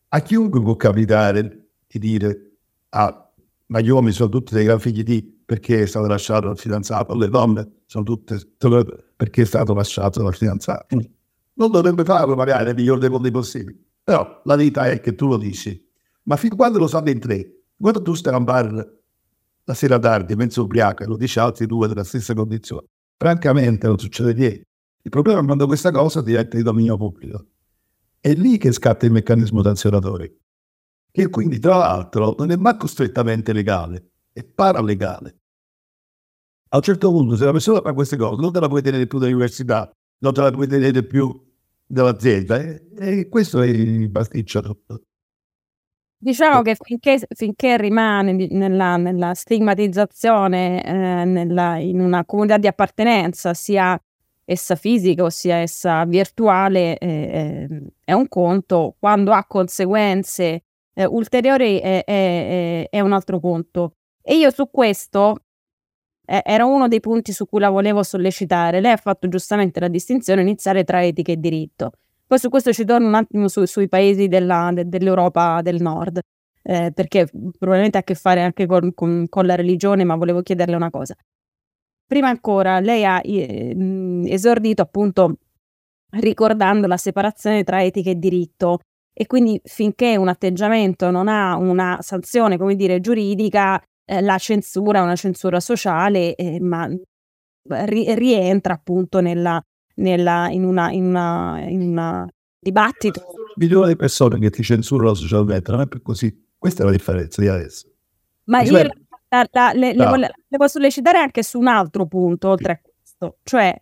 A 0.09 0.21
chiunque 0.23 0.63
può 0.63 0.75
capitare 0.77 1.73
di 1.87 1.99
dire, 1.99 2.53
ah, 2.89 3.31
ma 3.67 3.81
gli 3.81 3.91
uomini 3.91 4.13
sono 4.13 4.31
tutti 4.31 4.55
dei 4.55 4.65
gran 4.65 4.81
figli 4.81 5.03
di 5.03 5.39
perché 5.45 5.83
è 5.83 5.87
stato 5.87 6.07
lasciato 6.07 6.47
dal 6.47 6.57
fidanzato, 6.57 7.15
le 7.15 7.29
donne 7.29 7.83
sono 7.85 8.05
tutte 8.05 8.41
perché 9.15 9.43
è 9.43 9.45
stato 9.45 9.75
lasciato 9.75 10.23
dal 10.23 10.35
fidanzato. 10.35 10.97
Non 11.59 11.71
dovrebbe 11.71 12.05
farlo 12.05 12.35
magari 12.35 12.65
nel 12.65 12.75
miglior 12.75 12.99
dei 12.99 13.11
mondi 13.11 13.31
possibili. 13.31 13.86
Però 14.07 14.41
la 14.45 14.55
verità 14.55 14.87
è 14.87 15.01
che 15.01 15.17
tu 15.17 15.27
lo 15.27 15.37
dici. 15.37 15.85
Ma 16.27 16.37
fin 16.37 16.55
quando 16.55 16.79
lo 16.79 16.87
sanno 16.87 17.11
in 17.11 17.19
tre, 17.19 17.65
quando 17.77 18.01
tu 18.03 18.15
stai 18.15 18.33
a 18.33 18.37
un 18.37 18.45
bar 18.45 18.95
la 19.65 19.75
sera 19.75 19.99
tardi, 19.99 20.37
mezzo 20.37 20.63
ubriaco, 20.63 21.03
e 21.03 21.07
lo 21.07 21.17
dici 21.17 21.41
altri 21.41 21.67
due 21.67 21.89
della 21.89 22.05
stessa 22.05 22.33
condizione, 22.33 22.87
francamente 23.17 23.89
non 23.89 23.99
succede 23.99 24.33
niente. 24.33 24.69
Il 25.03 25.11
problema 25.11 25.41
è 25.41 25.45
quando 25.45 25.67
questa 25.67 25.91
cosa 25.91 26.23
diventa 26.23 26.57
di 26.57 26.63
dominio 26.63 26.97
pubblico. 26.97 27.47
È 28.21 28.33
lì 28.33 28.59
che 28.59 28.71
scatta 28.71 29.07
il 29.07 29.11
meccanismo 29.11 29.61
sanzionatorio, 29.65 30.37
che 31.11 31.29
quindi 31.29 31.59
tra 31.59 31.77
l'altro 31.77 32.37
non 32.39 32.53
è 32.53 32.57
manco 32.57 32.87
strettamente 32.87 33.53
legale, 33.53 34.11
è 34.33 34.45
paralegale. 34.45 35.41
A 36.69 36.77
un 36.77 36.83
certo 36.83 37.11
punto, 37.11 37.35
se 37.35 37.45
la 37.45 37.51
persona 37.51 37.81
fa 37.81 37.93
queste 37.93 38.17
cose, 38.17 38.41
non 38.41 38.53
te 38.53 38.61
la 38.61 38.69
puoi 38.69 38.83
tenere 38.83 39.09
più 39.09 39.19
dall'università, 39.19 39.91
non 40.19 40.33
te 40.33 40.43
la 40.43 40.53
puoi 40.53 40.69
tenere 40.69 41.03
più 41.03 41.45
dall'azienda, 41.87 42.61
e, 42.61 42.83
e 42.99 43.29
questo 43.29 43.63
è 43.63 43.67
il 43.67 44.11
pasticcio. 44.11 44.83
Diciamo 46.19 46.63
che 46.63 46.77
finché, 46.81 47.21
finché 47.29 47.77
rimane 47.77 48.33
nella, 48.33 48.97
nella 48.97 49.35
stigmatizzazione, 49.35 50.83
eh, 50.83 51.25
nella, 51.25 51.77
in 51.77 52.01
una 52.01 52.25
comunità 52.25 52.57
di 52.57 52.67
appartenenza, 52.67 53.55
sia 53.55 54.01
essa 54.45 54.77
fisica 54.77 55.25
o 55.25 55.31
sia 55.31 55.57
essa 55.57 56.05
virtuale, 56.05 56.97
eh, 56.99 57.09
eh, 57.09 57.83
è 58.03 58.13
un 58.13 58.29
conto, 58.29 58.97
quando 58.99 59.33
ha 59.33 59.45
conseguenze 59.45 60.63
eh, 60.95 61.05
ulteriori 61.05 61.79
è, 61.79 62.05
è, 62.05 62.89
è, 62.89 63.01
un 63.01 63.13
altro 63.13 63.39
conto. 63.39 63.97
E 64.23 64.37
io 64.37 64.51
su 64.51 64.71
questo 64.71 65.43
eh, 66.27 66.43
era 66.45 66.65
uno 66.67 66.89
dei 66.89 67.01
punti 67.01 67.33
su 67.33 67.47
cui 67.47 67.61
la 67.61 67.71
volevo 67.71 68.03
sollecitare. 68.03 68.81
Lei 68.81 68.93
ha 68.93 68.97
fatto 68.97 69.29
giustamente 69.29 69.81
la 69.81 69.89
distinzione 69.89 70.43
iniziale 70.43 70.85
tra 70.85 71.05
etica 71.05 71.33
e 71.33 71.37
diritto. 71.37 71.93
Poi 72.27 72.39
su 72.39 72.49
questo 72.49 72.73
ci 72.73 72.85
torno 72.85 73.07
un 73.07 73.15
attimo 73.15 73.49
su, 73.49 73.65
sui 73.65 73.89
paesi 73.89 74.27
della, 74.27 74.71
de, 74.73 74.89
dell'Europa 74.89 75.63
del 75.63 75.81
Nord, 75.81 76.21
eh, 76.63 76.91
perché 76.93 77.29
probabilmente 77.59 77.99
ha 77.99 78.01
a 78.01 78.05
che 78.05 78.15
fare 78.15 78.43
anche 78.43 78.67
con, 78.67 78.93
con, 78.95 79.27
con 79.29 79.47
la 79.47 79.55
religione, 79.55 80.03
ma 80.05 80.17
volevo 80.17 80.43
chiederle 80.43 80.75
una 80.75 80.91
cosa. 80.91 81.15
Prima 82.05 82.29
ancora, 82.29 82.81
lei 82.81 83.05
ha 83.05 83.21
eh, 83.23 83.75
esordito 84.27 84.83
appunto 84.83 85.39
ricordando 86.11 86.87
la 86.87 86.97
separazione 86.97 87.65
tra 87.65 87.83
etica 87.83 88.11
e 88.11 88.17
diritto 88.17 88.81
e 89.13 89.27
quindi 89.27 89.61
finché 89.65 90.17
un 90.17 90.29
atteggiamento 90.29 91.11
non 91.11 91.29
ha 91.29 91.57
una 91.57 91.99
sanzione, 92.01 92.59
come 92.59 92.75
dire, 92.77 93.01
giuridica, 93.01 93.83
eh, 94.07 94.21
la 94.23 94.39
censura 94.39 95.01
è 95.01 95.03
una 95.03 95.17
censura 95.17 95.61
sociale, 95.61 96.35
eh, 96.35 96.61
ma 96.61 96.89
ri- 97.69 98.15
rientra 98.15 98.75
appunto 98.75 99.21
nella, 99.21 99.63
nella, 99.97 100.49
in, 100.51 100.65
una, 100.65 100.91
in, 100.93 101.05
una, 101.05 101.61
in 101.67 101.83
una 101.83 102.27
dibattito. 102.59 103.23
Milioni 103.57 103.89
di 103.89 103.97
persone 103.97 104.39
che 104.39 104.51
ti 104.51 104.63
censurano 104.63 105.15
socialmente, 105.15 105.71
non 105.73 105.81
è 105.81 105.87
più 105.87 106.01
così. 106.03 106.45
Questa 106.57 106.83
è 106.83 106.87
la 106.87 106.93
differenza 106.93 107.41
di 107.41 107.49
adesso. 107.49 107.89
Ma 108.45 108.63
io 108.63 108.73
la, 109.29 109.47
la, 109.51 109.73
le, 109.75 109.93
no. 109.93 110.15
le, 110.15 110.31
le, 110.47 110.57
posso 110.57 110.79
sollecitare 110.79 111.19
anche 111.19 111.43
su 111.43 111.59
un 111.59 111.67
altro 111.67 112.07
punto, 112.07 112.49
oltre 112.49 112.73
a 112.73 112.81
questo, 112.81 113.39
cioè 113.43 113.75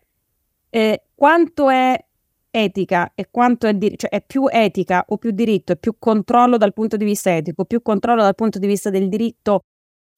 eh, 0.70 1.02
quanto 1.14 1.68
è 1.68 2.02
etica 2.50 3.12
e 3.14 3.28
quanto 3.30 3.66
è, 3.66 3.74
di, 3.74 3.92
cioè 3.96 4.10
è 4.10 4.24
più 4.24 4.46
etica 4.48 5.04
o 5.08 5.18
più 5.18 5.32
diritto, 5.32 5.72
è 5.72 5.76
più 5.76 5.96
controllo 5.98 6.56
dal 6.56 6.72
punto 6.72 6.96
di 6.96 7.04
vista 7.04 7.34
etico, 7.34 7.64
più 7.64 7.82
controllo 7.82 8.22
dal 8.22 8.34
punto 8.34 8.58
di 8.58 8.66
vista 8.66 8.90
del 8.90 9.08
diritto, 9.08 9.64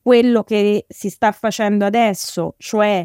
quello 0.06 0.44
che 0.44 0.84
si 0.86 1.10
sta 1.10 1.32
facendo 1.32 1.84
adesso, 1.84 2.54
cioè 2.58 3.04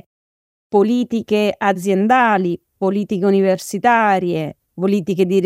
politiche 0.67 1.51
aziendali, 1.57 2.63
politiche 2.77 3.25
universitarie, 3.25 4.57
politiche 4.71 5.25
di 5.25 5.41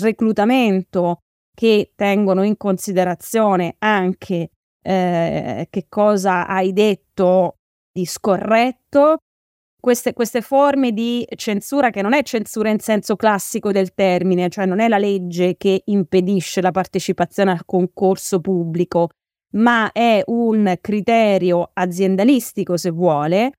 reclutamento 0.00 1.18
che 1.54 1.92
tengono 1.94 2.42
in 2.42 2.56
considerazione 2.56 3.74
anche 3.80 4.48
eh, 4.80 5.66
che 5.68 5.86
cosa 5.90 6.46
hai 6.46 6.72
detto 6.72 7.58
di 7.92 8.06
scorretto, 8.06 9.18
queste, 9.78 10.14
queste, 10.14 10.40
forme 10.40 10.92
di 10.92 11.22
censura 11.36 11.90
che 11.90 12.00
non 12.00 12.14
è 12.14 12.22
censura 12.22 12.70
in 12.70 12.78
senso 12.78 13.14
classico 13.14 13.72
del 13.72 13.92
termine, 13.92 14.48
cioè 14.48 14.64
non 14.64 14.80
è 14.80 14.88
la 14.88 14.96
legge 14.96 15.58
che 15.58 15.82
impedisce 15.84 16.62
la 16.62 16.70
partecipazione 16.70 17.50
al 17.50 17.66
concorso 17.66 18.40
pubblico, 18.40 19.10
ma 19.56 19.92
è 19.92 20.22
un 20.26 20.76
criterio 20.80 21.70
aziendalistico, 21.72 22.76
se 22.76 22.90
vuole, 22.90 23.52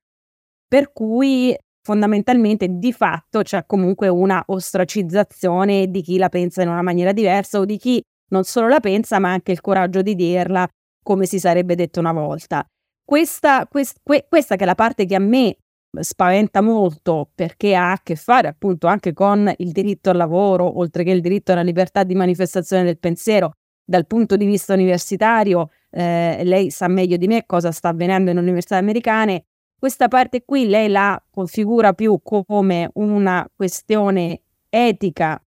per 0.68 0.92
cui 0.92 1.56
fondamentalmente 1.82 2.68
di 2.70 2.92
fatto 2.92 3.44
c'è 3.44 3.66
comunque 3.66 4.08
una 4.08 4.44
ostracizzazione 4.48 5.92
di 5.92 6.02
chi 6.02 6.18
la 6.18 6.30
pensa 6.30 6.64
in 6.64 6.70
una 6.70 6.82
maniera 6.82 7.12
diversa 7.12 7.60
o 7.60 7.66
di 7.66 7.78
chi 7.78 8.02
non 8.32 8.44
solo 8.44 8.68
la 8.68 8.80
pensa 8.80 9.20
ma 9.20 9.32
anche 9.32 9.52
il 9.52 9.62
coraggio 9.62 10.02
di 10.02 10.16
dirla 10.16 10.68
come 11.04 11.28
si 11.28 11.40
sarebbe 11.40 11.76
detto 11.76 12.00
una 12.00 12.12
volta. 12.12 12.66
Questa, 13.04 13.68
quest, 13.68 14.00
que, 14.02 14.26
questa 14.28 14.56
che 14.56 14.64
è 14.64 14.66
la 14.66 14.74
parte 14.74 15.06
che 15.06 15.14
a 15.14 15.20
me 15.20 15.58
spaventa 16.00 16.62
molto 16.62 17.30
perché 17.36 17.76
ha 17.76 17.92
a 17.92 18.00
che 18.02 18.16
fare 18.16 18.48
appunto 18.48 18.88
anche 18.88 19.14
con 19.14 19.54
il 19.58 19.72
diritto 19.72 20.10
al 20.10 20.18
lavoro, 20.18 20.80
oltre 20.80 21.04
che 21.04 21.12
il 21.12 21.22
diritto 21.22 21.52
alla 21.52 21.62
libertà 21.62 22.04
di 22.04 22.16
manifestazione 22.16 22.84
del 22.84 22.98
pensiero. 22.98 23.52
Dal 23.88 24.08
punto 24.08 24.36
di 24.36 24.46
vista 24.46 24.74
universitario, 24.74 25.70
eh, 25.98 26.42
lei 26.44 26.72
sa 26.72 26.90
meglio 26.90 27.16
di 27.16 27.26
me 27.26 27.46
cosa 27.46 27.72
sta 27.72 27.90
avvenendo 27.90 28.30
in 28.30 28.38
università 28.38 28.76
americane. 28.76 29.46
Questa 29.80 30.10
parte 30.10 30.44
qui 30.44 30.68
lei 30.68 30.90
la 30.90 31.22
configura 31.32 31.94
più 31.94 32.20
come 32.22 32.90
una 32.96 33.50
questione 33.56 34.42
etica 34.68 35.42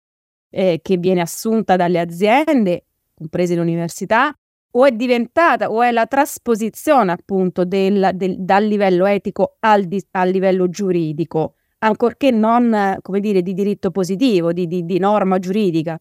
eh, 0.49 0.81
che 0.83 0.97
viene 0.97 1.21
assunta 1.21 1.77
dalle 1.77 1.99
aziende, 1.99 2.87
comprese 3.15 3.57
le 3.57 3.61
università, 3.61 4.35
o 4.71 4.87
è 4.87 4.93
diventata 4.93 5.71
o 5.71 5.83
è 5.83 5.91
la 5.91 6.07
trasposizione 6.07 7.13
appunto 7.13 7.65
del, 7.67 8.13
del, 8.15 8.37
dal 8.39 8.65
livello 8.65 9.05
etico 9.05 9.57
al, 9.61 9.85
di, 9.85 10.03
al, 10.13 10.31
livello 10.31 10.69
giuridico, 10.71 11.57
ancorché 11.79 12.31
non, 12.31 12.97
come 13.03 13.21
dire, 13.21 13.43
di 13.43 13.53
diritto 13.53 13.91
positivo, 13.91 14.53
di, 14.53 14.67
di, 14.67 14.87
di 14.87 14.99
norma 14.99 15.39
giuridica. 15.39 16.01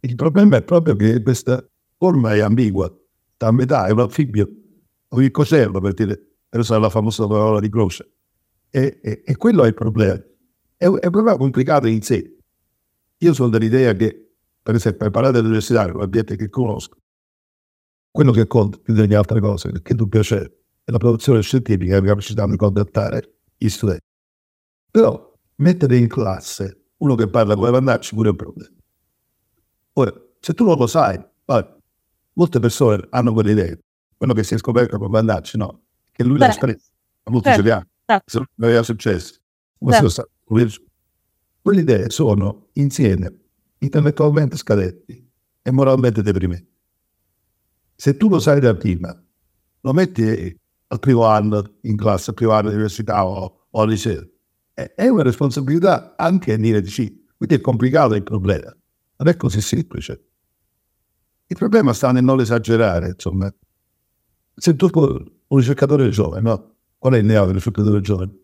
Il 0.00 0.14
problema 0.14 0.56
è 0.58 0.62
proprio 0.62 0.94
che 0.94 1.20
questa 1.22 1.64
forma 1.96 2.34
è 2.34 2.40
ambigua, 2.40 2.92
a 3.38 3.52
metà 3.52 3.86
è 3.86 3.90
un 3.90 4.00
anfibio, 4.00 4.48
o 5.08 5.20
il 5.20 5.30
cosello 5.30 5.80
per 5.80 5.94
dire, 5.94 6.36
per 6.48 6.60
usare 6.60 6.80
la 6.80 6.90
famosa 6.90 7.26
parola 7.26 7.60
di 7.60 7.68
Croce. 7.68 8.12
E, 8.70 9.00
e, 9.02 9.22
e, 9.24 9.36
quello 9.36 9.64
è 9.64 9.68
il 9.68 9.74
problema. 9.74 10.14
È, 10.14 10.84
è 10.84 10.86
un 10.86 10.98
problema 10.98 11.36
complicato 11.36 11.86
in 11.86 12.02
sé. 12.02 12.38
Io 13.18 13.32
sono 13.32 13.48
dell'idea 13.48 13.94
che, 13.94 14.34
per 14.60 14.74
esempio, 14.74 15.08
parlare 15.10 15.34
dell'università, 15.34 15.84
un 15.84 16.02
ambiente 16.02 16.36
che 16.36 16.48
conosco, 16.48 16.96
quello 18.10 18.32
che 18.32 18.46
conta 18.46 18.78
più 18.78 18.94
delle 18.94 19.14
altre 19.14 19.40
cose, 19.40 19.72
che 19.82 19.94
tu 19.94 20.08
piacere, 20.08 20.64
è 20.84 20.90
la 20.90 20.98
produzione 20.98 21.40
scientifica, 21.40 22.00
la 22.00 22.06
capacità 22.06 22.46
di 22.46 22.56
contattare 22.56 23.38
gli 23.56 23.68
studenti. 23.68 24.04
Però 24.90 25.32
mettere 25.56 25.96
in 25.96 26.08
classe 26.08 26.90
uno 26.98 27.14
che 27.14 27.28
parla 27.28 27.54
come 27.54 27.70
Vandacci 27.70 28.14
pure 28.14 28.28
è 28.28 28.30
un 28.30 28.36
problema. 28.36 28.74
Ora, 29.94 30.12
se 30.40 30.54
tu 30.54 30.64
non 30.64 30.76
lo 30.76 30.86
sai, 30.86 31.18
vabbè, 31.44 31.76
molte 32.34 32.60
persone 32.60 33.06
hanno 33.10 33.32
quelle 33.32 33.52
idee, 33.52 33.80
quello 34.16 34.32
che 34.32 34.44
si 34.44 34.54
è 34.54 34.58
scoperto 34.58 34.98
con 34.98 35.10
Vandacci, 35.10 35.56
no? 35.56 35.82
Che 36.12 36.22
lui 36.22 36.38
l'ha 36.38 36.48
espresso, 36.48 36.90
molti 37.24 37.48
certo, 37.48 37.62
ce 37.62 37.66
li 37.66 37.72
ha, 37.72 37.86
certo. 38.06 38.30
se 38.30 38.38
non 38.38 38.68
aveva 38.68 38.82
successo. 38.82 39.34
Certo. 39.86 40.08
sa- 40.08 40.28
Quelle 41.60 41.80
idee 41.80 42.10
sono 42.10 42.68
insieme 42.74 43.40
intellettualmente 43.78 44.56
scadenti 44.56 45.30
e 45.62 45.70
moralmente 45.70 46.22
deprimenti. 46.22 46.72
Se 47.96 48.16
tu 48.16 48.28
lo 48.28 48.38
sai 48.38 48.60
da 48.60 48.74
prima, 48.74 49.18
lo 49.80 49.92
metti 49.92 50.58
al 50.88 50.98
primo 50.98 51.24
anno 51.24 51.76
in 51.82 51.96
classe, 51.96 52.30
al 52.30 52.36
primo 52.36 52.52
anno 52.52 52.68
di 52.68 52.74
università 52.74 53.26
o, 53.26 53.66
o 53.70 53.84
liceo, 53.84 54.28
è, 54.72 54.92
è 54.94 55.08
una 55.08 55.22
responsabilità 55.22 56.14
anche 56.16 56.56
dire 56.56 56.80
di 56.80 56.90
sì. 56.90 57.24
Quindi 57.36 57.56
è 57.56 57.60
complicato 57.60 58.14
il 58.14 58.22
problema, 58.22 58.74
non 59.16 59.28
è 59.28 59.36
così 59.36 59.60
semplice. 59.60 60.28
Il 61.54 61.60
problema 61.60 61.92
sta 61.92 62.10
nel 62.10 62.24
non 62.24 62.40
esagerare, 62.40 63.10
insomma. 63.10 63.48
Se 64.56 64.74
tu 64.74 64.90
un 64.92 65.56
ricercatore 65.56 66.08
giovane, 66.08 66.42
no? 66.42 66.74
Qual 66.98 67.12
è 67.14 67.18
il 67.18 67.24
neo 67.24 67.44
del 67.44 67.54
ricercatore 67.54 68.00
giovane? 68.00 68.36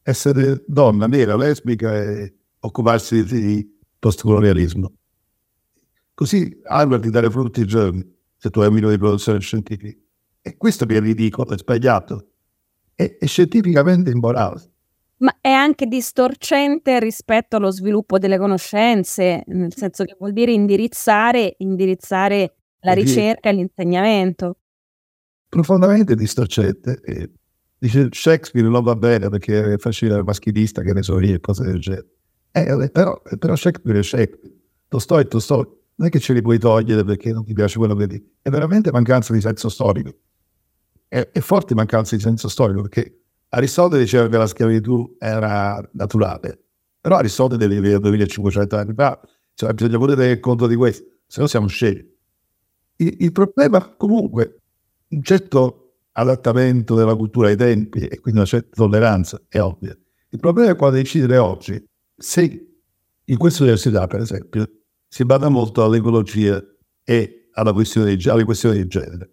Essere 0.00 0.62
donna, 0.68 1.08
nera, 1.08 1.34
lesbica 1.34 1.92
e 1.92 2.36
occuparsi 2.60 3.24
di 3.24 3.68
postcolonialismo. 3.98 4.92
Così 6.14 6.60
Harvard 6.62 7.02
ti 7.02 7.10
dà 7.10 7.20
le 7.20 7.30
frutti 7.30 7.66
giorni 7.66 8.08
se 8.36 8.48
tu 8.48 8.60
hai 8.60 8.68
un 8.68 8.74
minimo 8.74 8.92
di 8.92 8.98
produzione 8.98 9.40
scientifica. 9.40 9.98
E 10.40 10.56
questo 10.56 10.84
è 10.84 11.00
ridicolo, 11.00 11.50
è 11.50 11.58
sbagliato. 11.58 12.28
È, 12.94 13.16
è 13.18 13.26
scientificamente 13.26 14.10
immorale. 14.10 14.73
Ma 15.24 15.34
è 15.40 15.48
anche 15.48 15.86
distorcente 15.86 17.00
rispetto 17.00 17.56
allo 17.56 17.70
sviluppo 17.70 18.18
delle 18.18 18.36
conoscenze, 18.36 19.42
nel 19.46 19.74
senso 19.74 20.04
che 20.04 20.14
vuol 20.18 20.32
dire 20.34 20.52
indirizzare, 20.52 21.54
indirizzare 21.58 22.56
la 22.80 22.92
ricerca 22.92 23.48
e 23.48 23.54
l'insegnamento. 23.54 24.58
profondamente 25.48 26.14
distorcente. 26.14 27.00
Dice 27.78 28.08
Shakespeare 28.10 28.68
non 28.68 28.82
va 28.82 28.96
bene 28.96 29.28
perché 29.28 29.78
faceva 29.78 30.16
il 30.16 30.24
maschilista, 30.24 30.82
che 30.82 30.92
ne 30.92 31.02
so 31.02 31.18
io, 31.20 31.36
e 31.36 31.40
cose 31.40 31.64
del 31.64 31.80
genere. 31.80 32.06
Eh, 32.50 32.90
però, 32.90 33.20
però 33.38 33.56
Shakespeare 33.56 34.00
è 34.00 34.02
Shakespeare. 34.02 34.54
Tolstoi 34.88 35.22
è 35.22 35.26
Tolstoi. 35.26 35.64
Non 35.96 36.08
è 36.08 36.10
che 36.10 36.18
ce 36.18 36.32
li 36.32 36.42
puoi 36.42 36.58
togliere 36.58 37.04
perché 37.04 37.32
non 37.32 37.44
ti 37.44 37.52
piace 37.54 37.78
quello 37.78 37.94
che 37.94 38.06
dici. 38.08 38.36
È 38.42 38.50
veramente 38.50 38.90
mancanza 38.90 39.32
di 39.32 39.40
senso 39.40 39.68
storico. 39.68 40.12
È, 41.08 41.30
è 41.32 41.40
forte 41.40 41.74
mancanza 41.74 42.14
di 42.16 42.20
senso 42.20 42.48
storico 42.48 42.82
perché 42.82 43.23
Aristotele 43.48 44.02
diceva 44.02 44.28
che 44.28 44.36
la 44.36 44.46
schiavitù 44.46 45.16
era 45.18 45.86
naturale. 45.92 46.64
Però 47.00 47.16
Aristotele 47.16 47.68
viveva 47.68 47.98
2500 47.98 48.76
anni 48.76 48.94
fa. 48.94 49.20
Cioè, 49.54 49.72
bisogna 49.72 49.98
pure 49.98 50.14
tenere 50.14 50.40
conto 50.40 50.66
di 50.66 50.74
questo, 50.74 51.04
se 51.26 51.40
no 51.40 51.46
siamo 51.46 51.66
scemi. 51.68 52.04
Il, 52.96 53.16
il 53.20 53.32
problema 53.32 53.94
comunque 53.96 54.60
un 55.08 55.22
certo 55.22 55.84
adattamento 56.12 56.94
della 56.94 57.14
cultura 57.14 57.48
ai 57.48 57.56
tempi 57.56 58.00
e 58.00 58.20
quindi 58.20 58.40
una 58.40 58.48
certa 58.48 58.70
tolleranza 58.74 59.40
è 59.48 59.60
ovvia. 59.60 59.96
Il 60.28 60.38
problema 60.40 60.70
è 60.70 60.76
quando 60.76 60.96
decidere 60.96 61.38
oggi 61.38 61.82
se 62.16 62.68
in 63.24 63.36
questa 63.36 63.62
università, 63.62 64.06
per 64.06 64.20
esempio, 64.20 64.68
si 65.08 65.24
bada 65.24 65.48
molto 65.48 65.84
all'ecologia 65.84 66.62
e 67.04 67.48
alla 67.52 67.72
questione 67.72 68.16
di, 68.16 68.28
alle 68.28 68.44
questioni 68.44 68.78
di 68.78 68.86
genere. 68.86 69.32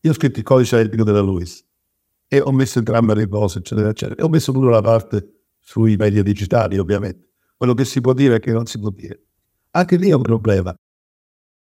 Io 0.00 0.10
ho 0.10 0.14
scritto 0.14 0.38
il 0.38 0.44
codice 0.44 0.78
etico 0.78 1.02
della 1.02 1.20
Lewis 1.20 1.66
e 2.28 2.40
ho 2.40 2.52
messo 2.52 2.78
entrambe 2.78 3.14
le 3.14 3.26
cose, 3.26 3.58
eccetera, 3.58 3.88
eccetera. 3.88 4.20
E 4.20 4.24
ho 4.24 4.28
messo 4.28 4.52
pure 4.52 4.70
la 4.70 4.82
parte 4.82 5.46
sui 5.58 5.96
media 5.96 6.22
digitali, 6.22 6.78
ovviamente. 6.78 7.30
Quello 7.56 7.74
che 7.74 7.84
si 7.84 8.00
può 8.00 8.12
dire 8.12 8.36
e 8.36 8.38
che 8.38 8.52
non 8.52 8.66
si 8.66 8.78
può 8.78 8.90
dire. 8.90 9.24
Anche 9.70 9.96
lì 9.96 10.10
è 10.10 10.14
un 10.14 10.22
problema. 10.22 10.74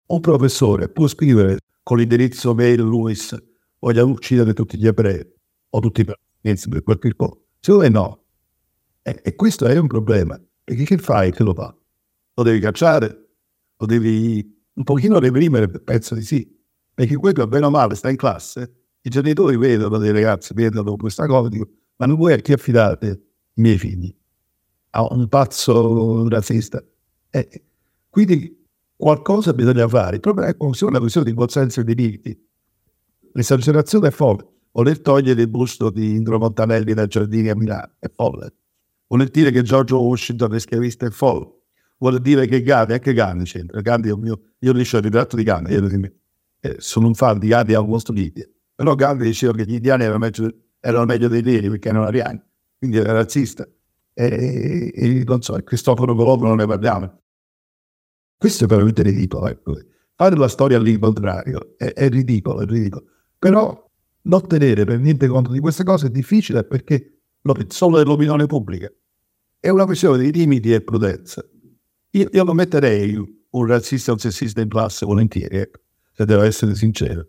Un 0.07 0.19
professore 0.19 0.89
può 0.89 1.07
scrivere 1.07 1.59
con 1.83 1.97
l'indirizzo 1.97 2.53
mail 2.55 2.87
Lewis 2.87 3.35
voglio 3.79 4.07
uccidere 4.07 4.53
tutti 4.53 4.77
gli 4.77 4.87
ebrei 4.87 5.23
o 5.69 5.79
tutti 5.79 6.01
i 6.01 6.05
palestinesi 6.05 6.69
per 6.69 6.83
quel 6.83 6.99
che 6.99 7.13
può. 7.13 7.37
Secondo 7.59 7.83
me 7.83 7.89
no. 7.89 8.23
E, 9.01 9.19
e 9.23 9.35
questo 9.35 9.65
è 9.65 9.77
un 9.77 9.87
problema. 9.87 10.39
Perché 10.63 10.83
che 10.83 10.97
fai 10.97 11.31
che 11.31 11.43
lo 11.43 11.53
fa? 11.53 11.75
Lo 12.33 12.43
devi 12.43 12.59
cacciare? 12.59 13.29
Lo 13.77 13.85
devi 13.85 14.63
un 14.73 14.83
pochino 14.83 15.19
reprimere? 15.19 15.67
Penso 15.69 16.15
di 16.15 16.23
sì. 16.23 16.47
Perché 16.93 17.15
quello 17.17 17.45
bene 17.47 17.65
o 17.65 17.69
male 17.69 17.95
sta 17.95 18.09
in 18.09 18.15
classe, 18.15 18.84
i 19.05 19.09
genitori 19.09 19.55
vedono 19.55 19.99
dei 19.99 20.11
ragazzi, 20.11 20.53
vedono 20.55 20.95
questa 20.95 21.27
cosa, 21.27 21.47
dico, 21.47 21.67
ma 21.97 22.07
non 22.07 22.15
vuoi 22.15 22.33
a 22.33 22.37
chi 22.37 22.53
affidate 22.53 23.07
i 23.53 23.61
miei 23.61 23.77
figli? 23.77 24.13
A 24.91 25.07
un 25.11 25.27
pazzo 25.27 26.27
razzista? 26.27 26.83
Eh, 27.29 27.63
quindi 28.09 28.65
qualcosa 28.95 29.53
bisogna 29.53 29.87
fare. 29.87 30.15
Il 30.15 30.21
problema 30.21 30.49
è 30.49 30.55
una 30.57 30.99
questione 30.99 31.27
di 31.27 31.33
buon 31.33 31.49
senso 31.49 31.81
e 31.81 31.83
di 31.83 31.93
limiti. 31.93 32.47
L'esagerazione 33.33 34.07
è 34.07 34.11
folle. 34.11 34.47
Voler 34.71 34.99
togliere 34.99 35.39
il 35.39 35.49
busto 35.49 35.91
di 35.91 36.15
Indro 36.15 36.39
Montanelli 36.39 36.93
da 36.93 37.05
Giardini 37.05 37.49
a 37.49 37.55
Milano 37.55 37.91
è 37.99 38.09
folle. 38.09 38.53
Vuol 39.07 39.27
dire 39.27 39.51
che 39.51 39.61
Giorgio 39.61 40.01
Washington 40.01 40.55
è 40.55 40.59
schiavista 40.59 41.05
è 41.05 41.11
folle. 41.11 41.51
Vuol 41.99 42.19
dire 42.21 42.47
che 42.47 42.63
Gandhi, 42.63 42.93
anche 42.93 43.13
Gandhi 43.13 43.43
c'entra. 43.43 43.81
Gandhi 43.81 44.09
è 44.09 44.13
un 44.13 44.19
mio, 44.21 44.41
io 44.59 44.73
liscio 44.73 44.97
il 44.97 45.03
ritratto 45.03 45.35
di 45.35 45.43
Gandhi, 45.43 45.75
eh, 46.59 46.75
sono 46.79 47.05
un 47.05 47.13
fan 47.13 47.37
di 47.37 47.47
Gandhi 47.47 47.75
a 47.75 47.77
Augusto 47.77 48.11
Libia. 48.11 48.49
Però 48.75 48.93
Gandhi 48.93 49.23
diceva 49.25 49.53
che 49.53 49.65
gli 49.65 49.75
indiani 49.75 50.03
erano 50.03 50.19
meglio, 50.19 50.53
erano 50.79 51.05
meglio 51.05 51.27
dei 51.27 51.41
neri 51.41 51.69
perché 51.69 51.89
erano 51.89 52.05
ariani, 52.05 52.41
quindi 52.77 52.97
era 52.97 53.13
razzista. 53.13 53.67
E, 54.13 54.91
e 54.93 55.23
non 55.25 55.41
so, 55.41 55.53
Cristoforo 55.63 56.13
Colombo 56.15 56.47
non 56.47 56.57
ne 56.57 56.65
parliamo. 56.65 57.21
Questo 58.37 58.65
è 58.65 58.67
veramente 58.67 59.01
ridicolo. 59.01 59.47
Ecco. 59.47 59.77
Fare 60.15 60.35
la 60.35 60.47
storia 60.47 60.77
all'incontrario 60.77 61.75
è, 61.77 61.93
è 61.93 62.09
ridicolo, 62.09 62.61
è 62.61 62.65
ridicolo. 62.65 63.05
Però 63.39 63.89
non 64.23 64.47
tenere 64.47 64.85
per 64.85 64.99
niente 64.99 65.27
conto 65.27 65.51
di 65.51 65.59
queste 65.59 65.83
cose 65.83 66.07
è 66.07 66.09
difficile 66.09 66.63
perché 66.63 67.19
lo, 67.41 67.55
solo 67.67 67.97
dell'opinione 67.97 68.45
pubblica. 68.45 68.91
È 69.59 69.69
una 69.69 69.85
questione 69.85 70.17
di 70.17 70.31
limiti 70.31 70.73
e 70.73 70.81
prudenza. 70.81 71.43
Io, 72.11 72.29
io 72.31 72.43
lo 72.43 72.53
metterei 72.53 73.15
un 73.49 73.65
razzista 73.65 74.11
o 74.11 74.13
un 74.13 74.19
sessista 74.19 74.61
in 74.61 74.69
classe 74.69 75.05
volentieri, 75.05 75.57
ecco, 75.57 75.79
se 76.11 76.25
devo 76.25 76.43
essere 76.43 76.75
sincero. 76.75 77.27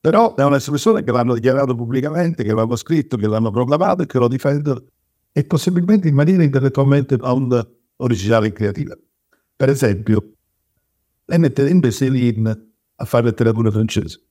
Però 0.00 0.32
devono 0.34 0.56
essere 0.56 0.72
persone 0.72 1.02
che 1.02 1.12
l'hanno 1.12 1.34
dichiarato 1.34 1.74
pubblicamente, 1.74 2.42
che 2.42 2.54
l'hanno 2.54 2.76
scritto, 2.76 3.18
che 3.18 3.26
l'hanno 3.26 3.50
proclamato 3.50 4.02
e 4.02 4.06
che 4.06 4.18
lo 4.18 4.28
difendono 4.28 4.82
e 5.32 5.44
possibilmente 5.44 6.08
in 6.08 6.14
maniera 6.14 6.42
intellettualmente 6.42 7.16
non 7.16 7.76
originale 7.96 8.48
e 8.48 8.52
creativa. 8.52 8.96
Per 9.54 9.68
esempio, 9.68 10.32
lei 11.26 11.38
metterebbe 11.38 11.90
Céline 11.90 12.72
a 12.96 13.04
fare 13.04 13.24
letteratura 13.24 13.70
francese? 13.70 14.22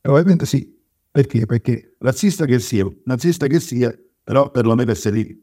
Probabilmente 0.00 0.46
sì. 0.46 0.76
Perché? 1.10 1.46
Perché 1.46 1.96
razzista 1.98 2.44
che 2.44 2.60
sia, 2.60 2.86
nazista 3.04 3.48
che 3.48 3.58
sia, 3.58 3.92
però 4.22 4.50
perlomeno 4.50 4.92
è 4.92 4.94
Céline. 4.94 5.40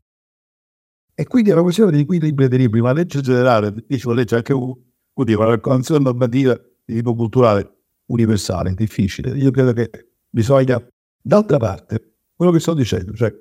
E 1.14 1.26
quindi 1.28 1.50
è 1.50 1.54
una 1.54 1.64
questione 1.64 1.92
di 1.92 2.00
equilibrio 2.00 2.48
dei 2.48 2.60
libri. 2.60 2.80
La 2.80 2.94
legge 2.94 3.20
generale, 3.20 3.74
dice 3.86 4.08
la 4.08 4.14
legge 4.14 4.36
anche 4.36 4.54
UDI, 4.54 5.34
una 5.34 5.60
convenzione 5.60 6.04
normativa 6.04 6.58
di 6.86 6.96
tipo 6.96 7.14
culturale 7.14 7.75
universale, 8.08 8.74
difficile. 8.74 9.36
Io 9.38 9.52
credo 9.52 9.74
che 9.74 9.90
bisogna, 10.30 10.86
d'altra 11.22 11.58
parte, 11.58 12.18
quello 12.36 12.52
che 12.52 12.60
sto 12.60 12.74
dicendo, 12.74 13.14
cioè 13.14 13.34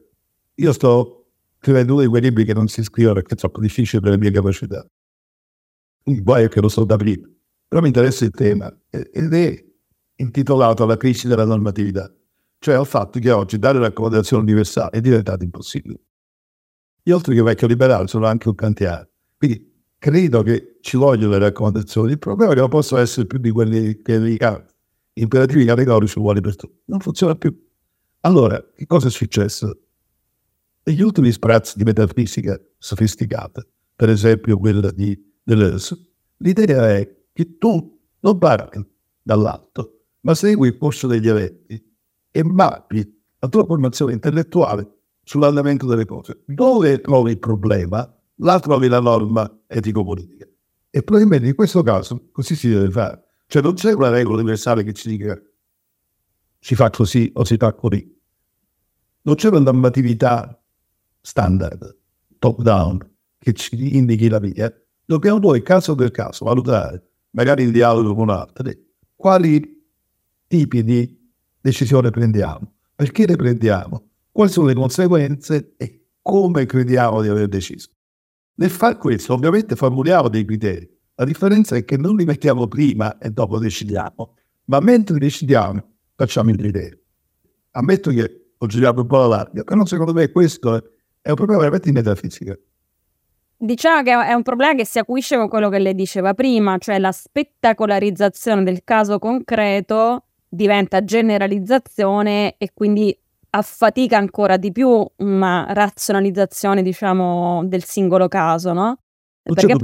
io 0.55 0.73
sto 0.73 1.27
scrivendo 1.59 1.95
uno 1.95 2.03
di 2.03 2.09
quei 2.09 2.23
libri 2.23 2.45
che 2.45 2.55
non 2.55 2.69
si 2.69 2.83
scrivono 2.83 3.15
perché 3.15 3.35
è 3.35 3.37
troppo 3.37 3.61
difficile 3.61 4.01
per 4.01 4.11
le 4.11 4.19
mie 4.19 4.31
capacità. 4.31 4.87
Il 6.05 6.23
guai 6.23 6.45
è 6.45 6.49
che 6.49 6.61
lo 6.61 6.69
so 6.69 6.85
da 6.85 6.97
prima, 6.97 7.29
però 7.67 7.81
mi 7.81 7.89
interessa 7.89 8.25
il 8.25 8.31
tema 8.31 8.73
ed 8.91 9.33
è 9.33 9.65
intitolato 10.17 10.85
alla 10.85 10.97
crisi 10.97 11.27
della 11.27 11.45
normatività, 11.45 12.13
cioè 12.59 12.75
al 12.75 12.87
fatto 12.87 13.19
che 13.19 13.31
oggi 13.31 13.59
dare 13.59 13.79
raccomandazioni 13.79 14.43
universali 14.43 14.91
è 14.93 15.01
diventato 15.01 15.43
impossibile. 15.45 16.01
Io 17.05 17.17
oltre 17.17 17.35
che 17.35 17.43
vecchio 17.43 17.67
liberale 17.67 18.07
sono 18.07 18.27
anche 18.27 18.49
un 18.49 18.55
kantiano, 18.55 19.09
quindi 19.37 19.74
credo 20.05 20.43
che 20.43 20.77
ci 20.83 20.99
vogliono 20.99 21.33
le 21.33 21.39
raccomandazioni. 21.39 22.13
Il 22.13 22.19
problema 22.19 22.51
è 22.51 22.55
che 22.55 22.61
non 22.61 22.69
possono 22.69 23.01
essere 23.01 23.27
più 23.27 23.39
di 23.39 23.49
quelli 23.49 24.03
che 24.03 24.21
di 24.21 24.39
imperativi 25.15 25.65
categorici 25.65 26.19
uguali 26.19 26.43
per 26.43 26.57
tutti. 26.57 26.79
Non 26.89 27.01
funziona 27.01 27.35
più. 27.37 27.59
Allora, 28.21 28.63
che 28.75 28.85
cosa 28.85 29.07
è 29.07 29.11
successo? 29.11 29.81
Negli 30.83 31.01
ultimi 31.01 31.33
sprazzi 31.33 31.79
di 31.79 31.85
metafisica 31.85 32.61
sofisticata, 32.77 33.67
per 33.97 34.11
esempio 34.11 34.59
quella 34.59 34.91
di 34.91 35.19
Deleuze, 35.43 35.97
l'idea 36.37 36.87
è 36.91 37.25
che 37.33 37.57
tu 37.57 37.99
non 38.21 38.37
parti 38.37 38.87
dall'alto, 39.23 40.09
ma 40.21 40.35
segui 40.35 40.69
il 40.69 40.77
corso 40.77 41.07
degli 41.07 41.29
eventi 41.29 41.83
e 42.31 42.45
mappi 42.45 43.23
la 43.39 43.49
tua 43.49 43.65
formazione 43.65 44.13
intellettuale 44.13 44.87
sull'andamento 45.23 45.87
delle 45.87 46.05
cose. 46.05 46.43
Dove 46.45 47.01
trovi 47.01 47.31
il 47.31 47.39
problema, 47.39 48.07
là 48.37 48.59
trovi 48.61 48.89
la 48.89 49.01
norma 49.01 49.51
etico-politica. 49.67 50.47
E 50.91 51.03
probabilmente 51.03 51.49
in 51.49 51.55
questo 51.55 51.83
caso 51.83 52.29
così 52.33 52.55
si 52.55 52.69
deve 52.69 52.91
fare. 52.91 53.23
Cioè 53.47 53.63
non 53.63 53.75
c'è 53.75 53.93
una 53.93 54.11
regola 54.11 54.37
universale 54.37 54.85
che 54.85 54.93
ci 54.93 55.09
dica 55.09 55.41
si 56.59 56.75
fa 56.75 56.89
così 56.91 57.31
o 57.35 57.45
si 57.45 57.57
fa 57.57 57.73
così. 57.75 58.13
non 59.23 59.35
c'è 59.35 59.49
una 59.49 59.61
normatività 59.61 60.63
standard, 61.21 61.99
top 62.39 62.61
down, 62.63 62.99
che 63.39 63.53
ci 63.53 63.97
indichi 63.97 64.29
la 64.29 64.39
via. 64.39 64.73
Dobbiamo 65.05 65.39
poi, 65.41 65.63
caso 65.63 65.95
per 65.95 66.11
caso, 66.11 66.45
valutare, 66.45 67.11
magari 67.31 67.65
in 67.65 67.73
dialogo 67.73 68.15
con 68.15 68.31
altri, 68.31 68.95
quali 69.15 69.83
tipi 70.47 70.83
di 70.83 71.31
decisione 71.61 72.11
prendiamo, 72.11 72.75
perché 72.95 73.27
le 73.27 73.37
prendiamo, 73.37 74.11
quali 74.31 74.51
sono 74.51 74.67
le 74.69 74.75
conseguenze 74.75 75.75
e 75.77 76.07
come 76.21 76.67
crediamo 76.67 77.23
di 77.23 77.29
aver 77.29 77.49
deciso. 77.49 77.91
Nel 78.57 78.71
far 78.71 78.99
questo, 78.99 79.35
ovviamente, 79.35 79.75
formuliamo 79.75 80.29
dei 80.29 80.45
criteri. 80.45 80.89
La 81.17 81.25
differenza 81.25 81.77
è 81.77 81.85
che 81.85 81.97
non 81.97 82.17
li 82.17 82.25
mettiamo 82.25 82.67
prima 82.67 83.19
e 83.19 83.31
dopo 83.31 83.59
decidiamo, 83.59 84.35
ma 84.67 84.81
mentre 84.81 85.19
decidiamo 85.19 85.83
facciamo 86.17 86.51
i 86.51 86.57
criteri. 86.57 86.97
Ammetto 87.73 88.11
che 88.11 88.53
ho 88.57 88.67
girato 88.67 89.01
un 89.01 89.07
po' 89.07 89.19
la 89.19 89.27
larga, 89.27 89.65
però 89.65 89.85
secondo 89.85 90.13
me 90.13 90.31
questo 90.31 90.77
è 91.21 91.29
un 91.31 91.35
problema 91.35 91.61
veramente 91.61 91.89
di 91.89 91.95
metafisica. 91.95 92.57
Diciamo 93.57 94.03
che 94.03 94.11
è 94.11 94.33
un 94.33 94.43
problema 94.43 94.75
che 94.75 94.85
si 94.85 94.99
acuisce 94.99 95.37
con 95.37 95.49
quello 95.49 95.69
che 95.69 95.79
lei 95.79 95.95
diceva 95.95 96.35
prima, 96.35 96.77
cioè 96.79 96.99
la 96.99 97.13
spettacolarizzazione 97.13 98.63
del 98.63 98.83
caso 98.85 99.19
concreto 99.19 100.25
diventa 100.49 101.03
generalizzazione 101.03 102.57
e 102.59 102.71
quindi 102.75 103.17
affatica 103.57 104.17
ancora 104.17 104.57
di 104.57 104.73
più 104.73 105.07
una 105.17 105.67
razionalizzazione, 105.71 106.83
diciamo, 106.83 107.63
del 107.67 107.85
singolo 107.85 108.29
caso, 108.29 108.73
no? 108.73 108.99
Perché 109.43 109.75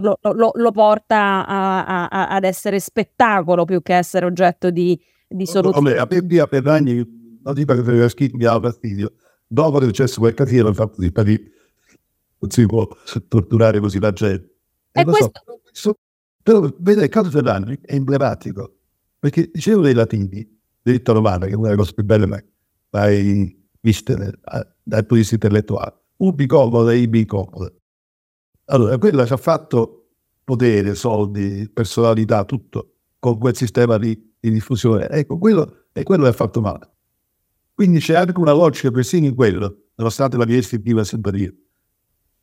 lo, 0.00 0.18
lo, 0.20 0.50
lo, 0.52 0.70
porta 0.72 1.46
a, 1.46 2.08
a, 2.08 2.28
ad 2.28 2.44
essere 2.44 2.80
spettacolo 2.80 3.64
più 3.64 3.80
che 3.80 3.94
essere 3.94 4.26
oggetto 4.26 4.70
di, 4.70 5.00
di 5.28 5.46
soluzione. 5.46 5.96
a 5.96 6.08
me 6.10 6.46
per 6.46 6.66
anni, 6.66 7.38
non 7.42 7.54
dico 7.54 7.72
che 7.72 7.80
aveva 7.80 8.08
scritto 8.08 8.36
mi 8.36 8.42
dava 8.42 8.68
fastidio, 8.68 9.12
dopo 9.46 9.78
che 9.78 9.84
è 9.84 9.86
successo 9.88 10.18
quel 10.18 10.34
casino, 10.34 10.68
infatti, 10.68 11.12
non 12.38 12.50
si 12.50 12.66
può 12.66 12.88
torturare 13.28 13.78
così 13.78 14.00
la 14.00 14.12
gente. 14.12 14.56
E, 14.90 15.00
e 15.00 15.04
questo... 15.04 15.30
so, 15.70 15.94
però 16.42 16.68
vede 16.78 17.04
il 17.04 17.08
caso 17.08 17.30
Ferrari 17.30 17.78
è 17.80 17.94
emblematico, 17.94 18.74
perché 19.20 19.50
dicevo 19.52 19.82
dei 19.82 19.94
latini, 19.94 20.58
diritto 20.82 21.12
romano, 21.12 21.46
che 21.46 21.52
è 21.52 21.54
una 21.54 21.68
delle 21.68 21.76
cose 21.76 21.92
più 21.94 22.04
belle 22.04 22.26
mai, 22.26 22.42
nel, 23.04 24.38
dal 24.40 25.00
punto 25.00 25.14
di 25.14 25.20
vista 25.20 25.34
intellettuale, 25.34 25.94
ubi 26.16 26.46
comodo 26.46 26.88
e 26.88 26.96
ibi 26.98 27.24
comodo. 27.24 27.74
Allora, 28.66 28.98
quello 28.98 29.24
ci 29.24 29.32
ha 29.32 29.36
fatto 29.36 30.08
potere, 30.42 30.94
soldi, 30.94 31.70
personalità, 31.72 32.44
tutto, 32.44 32.94
con 33.18 33.38
quel 33.38 33.56
sistema 33.56 33.98
di, 33.98 34.34
di 34.38 34.50
diffusione. 34.50 35.08
Ecco, 35.08 35.38
quello, 35.38 35.86
e 35.92 36.02
quello 36.02 36.26
è 36.26 36.32
fatto 36.32 36.60
male. 36.60 36.90
Quindi 37.74 37.98
c'è 37.98 38.14
anche 38.14 38.38
una 38.38 38.52
logica 38.52 38.90
persino 38.90 39.26
in 39.26 39.34
quello, 39.34 39.88
nonostante 39.96 40.36
la 40.36 40.46
mia 40.46 40.56
istintiva 40.56 41.04
simpatia 41.04 41.52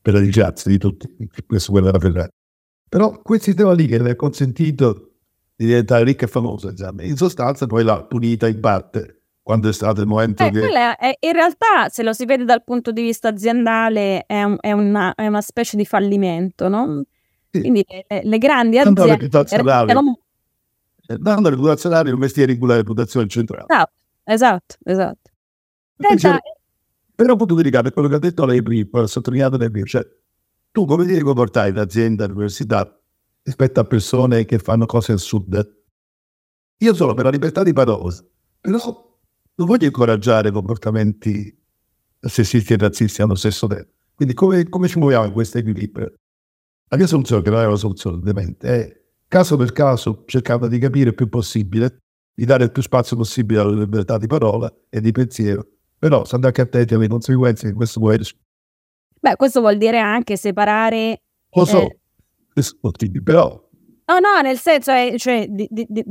per 0.01 0.13
la 0.13 0.19
disgrazia 0.19 0.69
di 0.69 0.77
tutti, 0.77 1.07
questo 1.47 1.71
quello 1.71 1.87
era 1.87 1.97
Ferrari. 1.97 2.29
Però 2.89 3.21
quel 3.21 3.41
sistema 3.41 3.71
lì 3.73 3.87
che 3.87 3.97
le 3.97 4.11
ha 4.11 4.15
consentito 4.15 5.13
di 5.55 5.65
diventare 5.65 6.03
ricca 6.03 6.25
e 6.25 6.27
famosa, 6.27 6.69
insomma, 6.69 7.03
in 7.03 7.15
sostanza 7.15 7.65
poi 7.65 7.83
l'ha 7.83 8.03
punita 8.03 8.47
in 8.47 8.59
parte 8.59 9.22
quando 9.43 9.69
è 9.69 9.73
stato 9.73 10.01
il 10.01 10.07
momento 10.07 10.43
eh, 10.43 10.49
che... 10.49 10.67
È, 10.69 11.17
in 11.19 11.33
realtà, 11.33 11.89
se 11.89 12.01
lo 12.01 12.13
si 12.13 12.25
vede 12.25 12.45
dal 12.45 12.63
punto 12.63 12.91
di 12.91 13.01
vista 13.01 13.27
aziendale, 13.27 14.23
è, 14.25 14.41
un, 14.43 14.57
è, 14.59 14.71
una, 14.71 15.13
è 15.13 15.27
una, 15.27 15.41
specie 15.41 15.75
di 15.75 15.85
fallimento, 15.85 16.69
no? 16.69 17.03
Sì. 17.51 17.59
Quindi 17.59 17.85
le, 17.87 18.21
le 18.23 18.37
grandi 18.37 18.79
aziende... 18.79 19.27
Dando 19.27 20.17
Dando 21.05 21.49
reputazionale 21.49 22.09
è 22.09 22.13
un 22.13 22.19
mestiere 22.19 22.53
in 22.53 22.57
cui 22.57 22.67
la 22.69 22.77
reputazione 22.77 23.25
è 23.25 23.29
centrale. 23.29 23.65
Esatto, 23.65 23.91
esatto, 24.23 24.75
esatto. 24.85 25.31
Senta, 25.97 26.39
però 27.13 27.33
appunto 27.33 27.55
ti 27.55 27.61
ricordo 27.61 27.91
quello 27.91 28.07
che 28.07 28.15
ha 28.15 28.19
detto 28.19 28.45
lei 28.45 28.63
prima, 28.63 29.05
sottolineato 29.05 29.57
lei 29.57 29.69
prima, 29.69 29.85
cioè 29.85 30.05
tu 30.71 30.85
come 30.85 31.03
ti 31.03 31.11
devi 31.11 31.23
comportare 31.23 31.69
in 31.69 31.77
azienda, 31.77 32.25
all'università, 32.25 32.99
rispetto 33.43 33.79
a 33.79 33.83
persone 33.83 34.45
che 34.45 34.57
fanno 34.57 34.85
cose 34.85 35.11
al 35.11 35.19
sud? 35.19 35.81
Io 36.77 36.93
sono 36.93 37.13
per 37.13 37.25
la 37.25 37.29
libertà 37.29 37.63
di 37.63 37.73
parola, 37.73 38.13
però 38.59 39.12
non 39.55 39.67
voglio 39.67 39.85
incoraggiare 39.85 40.51
comportamenti 40.51 41.55
sessisti 42.19 42.73
e 42.73 42.77
razzisti 42.77 43.21
allo 43.21 43.35
stesso 43.35 43.67
tempo. 43.67 43.91
Quindi 44.15 44.33
come, 44.33 44.67
come 44.69 44.87
ci 44.87 44.99
muoviamo 44.99 45.25
in 45.25 45.33
questo 45.33 45.57
equilibrio? 45.57 46.13
La 46.89 46.97
mia 46.97 47.07
soluzione, 47.07 47.41
che 47.41 47.49
non 47.49 47.61
è 47.61 47.65
una 47.65 47.75
soluzione 47.75 48.17
ovviamente, 48.17 48.67
è 48.67 49.01
caso 49.27 49.57
per 49.57 49.71
caso 49.71 50.23
cercando 50.27 50.67
di 50.67 50.77
capire 50.77 51.09
il 51.09 51.15
più 51.15 51.27
possibile, 51.27 51.97
di 52.33 52.45
dare 52.45 52.65
il 52.65 52.71
più 52.71 52.81
spazio 52.81 53.15
possibile 53.15 53.59
alla 53.59 53.79
libertà 53.79 54.17
di 54.17 54.27
parola 54.27 54.73
e 54.89 55.01
di 55.01 55.11
pensiero 55.11 55.67
però 56.03 56.25
sta 56.25 56.35
anche 56.35 56.59
attenti 56.59 56.93
alle 56.95 57.07
conseguenze 57.07 57.67
che 57.67 57.73
questo 57.73 58.01
può 58.01 58.09
avere. 58.09 58.25
Beh, 59.21 59.37
questo 59.37 59.61
vuol 59.61 59.77
dire 59.77 59.99
anche 59.99 60.35
separare... 60.35 61.21
Lo 61.53 61.63
so, 61.63 61.87
eh, 62.53 63.21
però... 63.23 63.69
No, 64.05 64.19
no, 64.19 64.41
nel 64.41 64.57
senso, 64.57 64.91
è, 64.91 65.13
cioè, 65.17 65.47
di, 65.49 65.67
di, 65.69 65.87
di, 65.87 66.03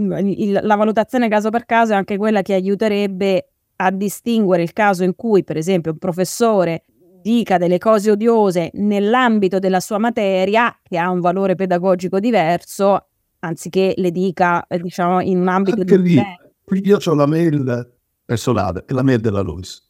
il, 0.44 0.60
la 0.62 0.76
valutazione 0.76 1.28
caso 1.28 1.50
per 1.50 1.66
caso 1.66 1.92
è 1.92 1.96
anche 1.96 2.16
quella 2.16 2.42
che 2.42 2.54
aiuterebbe 2.54 3.48
a 3.76 3.90
distinguere 3.90 4.62
il 4.62 4.72
caso 4.72 5.04
in 5.04 5.14
cui, 5.14 5.44
per 5.44 5.56
esempio, 5.56 5.92
un 5.92 5.98
professore 5.98 6.84
dica 7.20 7.58
delle 7.58 7.78
cose 7.78 8.10
odiose 8.10 8.70
nell'ambito 8.74 9.58
della 9.58 9.80
sua 9.80 9.98
materia, 9.98 10.76
che 10.82 10.98
ha 10.98 11.10
un 11.10 11.20
valore 11.20 11.54
pedagogico 11.54 12.18
diverso, 12.18 13.08
anziché 13.40 13.94
le 13.96 14.10
dica, 14.10 14.66
eh, 14.66 14.78
diciamo, 14.78 15.20
in 15.20 15.38
un 15.38 15.48
ambito 15.48 15.80
anche 15.80 16.00
di... 16.00 16.14
Lì, 16.14 16.86
io 16.86 16.98
ho 17.04 17.14
la 17.14 17.26
mail 17.26 17.92
personale 18.24 18.84
è 18.86 18.92
la 18.92 19.02
mail 19.02 19.20
della 19.20 19.42
Luis. 19.42 19.82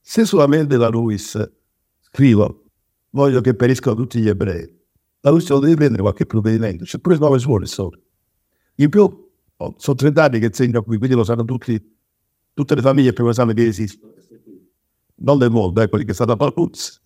Se 0.00 0.24
sulla 0.24 0.46
mail 0.46 0.66
della 0.66 0.88
Luis 0.88 1.38
scrivo 2.00 2.64
voglio 3.10 3.40
che 3.40 3.54
periscano 3.54 3.94
tutti 3.94 4.20
gli 4.20 4.28
ebrei, 4.28 4.77
la 5.30 5.54
lo 5.54 5.58
deve 5.60 5.74
prendere 5.74 6.02
qualche 6.02 6.26
provvedimento, 6.26 6.84
c'è 6.84 6.98
pure 6.98 7.16
nuove 7.16 7.38
scuole 7.38 7.66
sopra. 7.66 8.00
In 8.76 8.88
più, 8.88 9.02
oh, 9.56 9.74
sono 9.76 9.96
30 9.96 10.22
anni 10.22 10.38
che 10.38 10.46
insegno 10.46 10.82
qui, 10.82 10.98
quindi 10.98 11.16
lo 11.16 11.24
sanno 11.24 11.44
tutti, 11.44 11.96
tutte 12.54 12.74
le 12.74 12.80
famiglie 12.80 13.12
più 13.12 13.30
sanno 13.32 13.52
che 13.52 13.66
esistono. 13.66 14.12
Non 15.20 15.38
del 15.38 15.50
mondo, 15.50 15.80
eh, 15.80 15.88
quelli 15.88 16.04
che 16.04 16.12
stanno 16.14 16.32
a 16.32 16.52
Luz. 16.54 17.02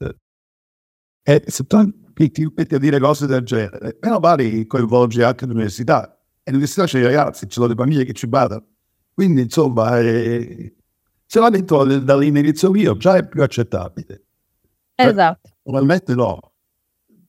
E 1.23 1.43
se 1.47 1.65
tu 1.65 1.91
ti 2.15 2.53
metti 2.55 2.75
a 2.75 2.79
dire 2.79 2.99
cose 2.99 3.27
del 3.27 3.43
genere, 3.43 3.97
meno 4.01 4.19
male 4.19 4.67
coinvolge 4.67 5.25
anche 5.25 5.47
l'università. 5.47 6.19
E 6.43 6.51
l'università 6.51 6.85
c'è 6.85 6.99
i 6.99 7.05
ragazzi, 7.05 7.47
ci 7.47 7.53
sono 7.53 7.69
le 7.69 7.75
famiglie 7.75 8.05
che 8.05 8.13
ci 8.13 8.27
badano. 8.27 8.67
Quindi, 9.15 9.43
insomma, 9.43 9.99
eh, 10.01 10.75
se 11.25 11.41
l'ha 11.41 11.49
detto 11.49 11.85
dall'inizio 12.01 12.71
mio, 12.71 12.97
già 12.97 13.17
è 13.17 13.27
più 13.27 13.43
accettabile. 13.43 14.25
Esatto. 14.95 15.51
Normalmente 15.63 16.15
no, 16.15 16.52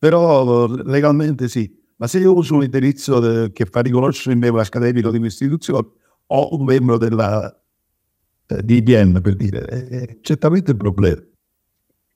però 0.03 0.67
legalmente 0.67 1.47
sì. 1.47 1.73
Ma 1.95 2.07
se 2.07 2.19
io 2.19 2.35
uso 2.35 2.55
un 2.55 2.63
indirizzo 2.63 3.21
de, 3.21 3.53
che 3.53 3.63
fa 3.63 3.79
riconoscere 3.79 4.33
il 4.33 4.41
membro 4.41 4.59
accademico 4.59 5.09
di 5.09 5.17
un'istituzione 5.17 5.87
o 6.27 6.57
un 6.57 6.65
membro 6.65 6.97
della, 6.97 7.49
eh, 8.47 8.63
IBM, 8.67 9.21
per 9.21 9.35
dire, 9.37 9.63
è 9.63 10.17
certamente 10.19 10.71
un 10.71 10.77
problema. 10.77 11.21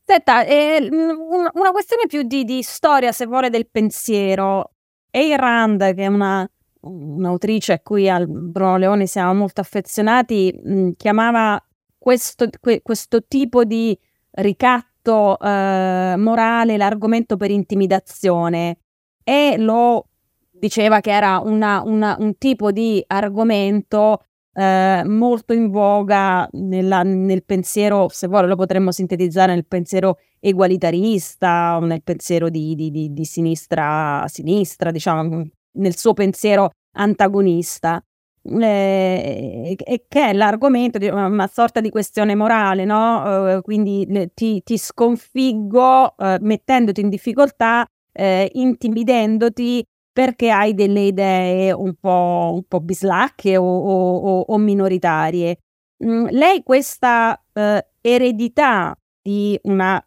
Senta, 0.04 0.44
eh, 0.44 0.86
una 0.92 1.72
questione 1.72 2.08
più 2.08 2.24
di, 2.24 2.44
di, 2.44 2.62
storia, 2.62 3.14
se 3.14 3.26
vuole, 3.26 3.50
del 3.50 3.70
pensiero. 3.70 4.74
Ayn 5.12 5.38
Rand, 5.38 5.94
che 5.96 6.04
è 6.04 6.08
una 6.08 6.46
un'autrice 6.80 7.74
a 7.74 7.80
cui 7.80 8.10
al 8.10 8.28
Bruno 8.28 8.76
Leone 8.76 9.08
siamo 9.08 9.34
molto 9.34 9.62
affezionati, 9.62 10.54
mh, 10.62 10.90
chiamava 10.98 11.62
questo, 11.98 12.50
que, 12.60 12.82
questo, 12.82 13.24
tipo 13.26 13.64
di 13.64 13.98
ricatto 14.32 14.87
eh, 15.14 16.16
morale 16.18 16.78
l'argomento 16.78 17.38
per 17.38 17.52
intimidazione 17.52 18.80
e 19.24 19.56
lo 19.58 20.08
diceva 20.50 21.02
che 21.02 21.12
era 21.12 21.40
una, 21.40 21.82
una, 21.84 22.16
un 22.20 22.38
tipo 22.38 22.72
di 22.72 23.04
argomento 23.08 24.22
eh, 24.54 25.04
molto 25.06 25.54
in 25.54 25.70
voga 25.70 26.48
nella, 26.54 27.04
nel 27.04 27.44
pensiero, 27.44 28.08
se 28.10 28.28
vuole 28.28 28.48
lo 28.48 28.56
potremmo 28.56 28.92
sintetizzare 28.92 29.54
nel 29.54 29.68
pensiero 29.68 30.18
egualitarista, 30.40 31.78
nel 31.82 32.02
pensiero 32.04 32.50
di, 32.50 32.74
di, 32.74 32.90
di, 32.90 33.14
di 33.14 33.26
sinistra, 33.26 34.26
sinistra, 34.28 34.90
diciamo, 34.90 35.48
nel 35.74 35.96
suo 35.96 36.14
pensiero 36.14 36.72
antagonista. 36.94 38.04
Eh, 38.50 39.76
che 40.08 40.30
è 40.30 40.32
l'argomento 40.32 40.98
di 40.98 41.08
una 41.08 41.48
sorta 41.48 41.82
di 41.82 41.90
questione 41.90 42.34
morale, 42.34 42.86
no? 42.86 43.58
Eh, 43.58 43.62
quindi 43.62 44.08
ti, 44.34 44.64
ti, 44.64 44.78
sconfiggo 44.78 46.16
eh, 46.18 46.38
mettendoti 46.40 47.02
in 47.02 47.10
difficoltà, 47.10 47.86
eh, 48.14 48.50
intimidendoti 48.54 49.84
perché 50.14 50.50
hai 50.50 50.74
delle 50.74 51.02
idee 51.02 51.72
un 51.74 51.94
po', 52.00 52.52
un 52.56 52.64
po 52.68 52.80
bislacche 52.80 53.58
o, 53.58 53.64
o, 53.64 54.40
o 54.40 54.58
minoritarie. 54.58 55.60
Mm, 56.04 56.28
lei 56.30 56.64
questa 56.64 57.40
eh, 57.54 57.86
eredità 58.02 58.98
di, 59.22 59.60
una, 59.64 60.04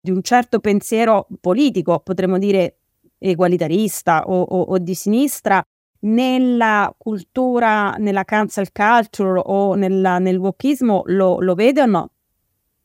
di 0.00 0.10
un 0.10 0.22
certo 0.22 0.60
pensiero 0.60 1.26
politico, 1.40 2.00
potremmo 2.00 2.38
dire 2.38 2.80
egualitarista 3.18 4.24
o, 4.26 4.42
o 4.42 4.78
di 4.78 4.94
sinistra, 4.94 5.62
nella 6.00 6.94
cultura, 6.96 7.92
nella 7.98 8.24
cancel 8.24 8.72
culture 8.72 9.40
o 9.44 9.74
nella, 9.74 10.18
nel 10.18 10.38
wokismo 10.38 11.02
lo, 11.06 11.40
lo 11.40 11.54
vede 11.54 11.82
o 11.82 11.86
no? 11.86 12.10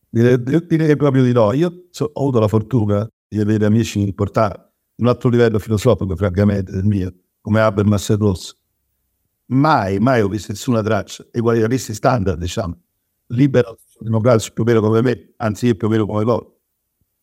Direi, 0.10 0.42
direi 0.66 0.96
proprio 0.96 1.24
di 1.24 1.32
no. 1.32 1.54
Io 1.54 1.86
so, 1.90 2.10
ho 2.14 2.22
avuto 2.22 2.40
la 2.40 2.48
fortuna 2.48 3.08
di 3.28 3.40
avere 3.40 3.66
amici 3.66 4.02
importanti, 4.02 4.60
un 4.98 5.08
altro 5.08 5.30
livello 5.30 5.60
filosofico, 5.60 6.16
francamente, 6.16 6.72
del 6.72 6.86
mio, 6.86 7.14
come 7.42 7.60
Habermas 7.60 8.10
e 8.10 8.16
Ross. 8.16 8.58
Mai, 9.48 10.00
mai 10.00 10.22
ho 10.22 10.28
visto 10.28 10.52
nessuna 10.52 10.82
traccia, 10.82 11.26
egualiaristi 11.32 11.94
standard, 11.94 12.40
diciamo, 12.40 12.78
libero, 13.28 13.78
democratici 14.00 14.52
più 14.54 14.64
o 14.64 14.66
meno 14.66 14.82
come 14.82 15.02
me, 15.02 15.34
anzi 15.38 15.68
io 15.68 15.76
più 15.76 15.88
o 15.88 15.90
meno 15.90 16.06
come 16.06 16.24
loro. 16.24 16.60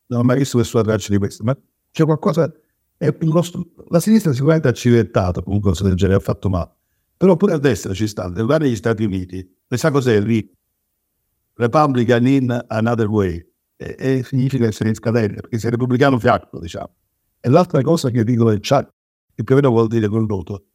Non 0.06 0.20
ho 0.20 0.22
mai 0.24 0.38
visto 0.38 0.58
nessuna 0.58 0.82
traccia 0.82 1.10
di 1.10 1.18
questo, 1.18 1.44
ma 1.44 1.56
c'è 1.90 2.04
qualcosa... 2.04 2.52
la 3.88 4.00
sinistra 4.00 4.32
sicuramente 4.32 4.68
ha 4.68 4.72
civentato 4.72 5.42
comunque 5.42 5.70
cosa 5.70 5.84
del 5.84 5.94
genere, 5.94 6.18
ha 6.18 6.20
fatto 6.20 6.48
male. 6.48 6.70
Però 7.16 7.36
pure 7.36 7.54
a 7.54 7.58
destra 7.58 7.94
ci 7.94 8.06
sta, 8.06 8.28
nel 8.28 8.46
negli 8.46 8.76
Stati 8.76 9.04
Uniti, 9.04 9.56
le 9.66 9.76
sa 9.76 9.90
cos'è 9.90 10.20
lì? 10.20 10.48
Republican 11.54 12.26
in 12.26 12.64
another 12.68 13.08
way. 13.08 13.44
E, 13.76 13.96
e 13.98 14.22
significa 14.22 14.66
essere 14.66 14.88
in 14.88 14.94
scadenza, 14.94 15.40
perché 15.40 15.58
sei 15.58 15.70
repubblicano 15.70 16.18
fiacco, 16.18 16.60
diciamo. 16.60 16.94
E 17.40 17.48
l'altra 17.48 17.80
cosa 17.82 18.10
che 18.10 18.22
dicono 18.24 18.50
è 18.50 18.58
chat, 18.60 18.92
che 19.34 19.42
più 19.42 19.54
o 19.54 19.58
meno 19.58 19.70
vuol 19.70 19.88
dire 19.88 20.08
condoto, 20.08 20.66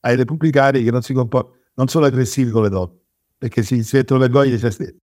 ai 0.00 0.16
repubblicani 0.16 0.82
che 0.82 0.90
non 0.90 1.02
si 1.02 1.12
comportano, 1.12 1.56
non 1.74 1.88
sono 1.88 2.06
aggressivi 2.06 2.50
con 2.50 2.62
le 2.62 2.68
donne, 2.68 2.98
perché 3.38 3.62
si, 3.62 3.84
mettono 3.92 4.20
vergogna 4.20 4.50
di 4.50 4.58
se 4.58 4.70
stessi. 4.70 4.96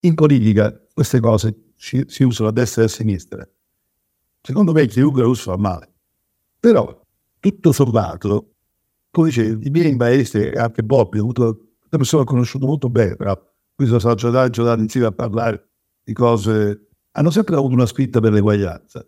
In 0.00 0.14
politica 0.14 0.86
queste 0.92 1.18
cose 1.18 1.72
si, 1.76 2.04
si, 2.06 2.22
usano 2.22 2.50
a 2.50 2.52
destra 2.52 2.82
e 2.82 2.84
a 2.84 2.88
sinistra. 2.88 3.48
Secondo 4.48 4.72
me 4.72 4.86
chiunque 4.86 5.20
lo 5.20 5.28
usa 5.28 5.52
fa 5.52 5.58
male. 5.58 5.92
Però, 6.58 7.04
tutto 7.38 7.70
sommato, 7.70 8.54
come 9.10 9.28
dicevi, 9.28 9.66
i 9.66 9.70
miei 9.70 9.94
maestri, 9.94 10.56
anche 10.56 10.82
Bobby, 10.82 11.18
una 11.18 11.54
persona 11.90 12.24
conosciuta 12.24 12.64
molto 12.64 12.88
bene, 12.88 13.14
però 13.14 13.38
qui 13.74 13.84
sono 13.84 13.98
stato 13.98 14.48
giornate 14.48 14.80
insieme 14.80 15.08
a 15.08 15.12
parlare 15.12 15.68
di 16.02 16.14
cose, 16.14 16.88
hanno 17.10 17.28
sempre 17.28 17.56
avuto 17.56 17.74
una 17.74 17.84
spinta 17.84 18.20
per 18.20 18.32
l'eguaglianza. 18.32 19.06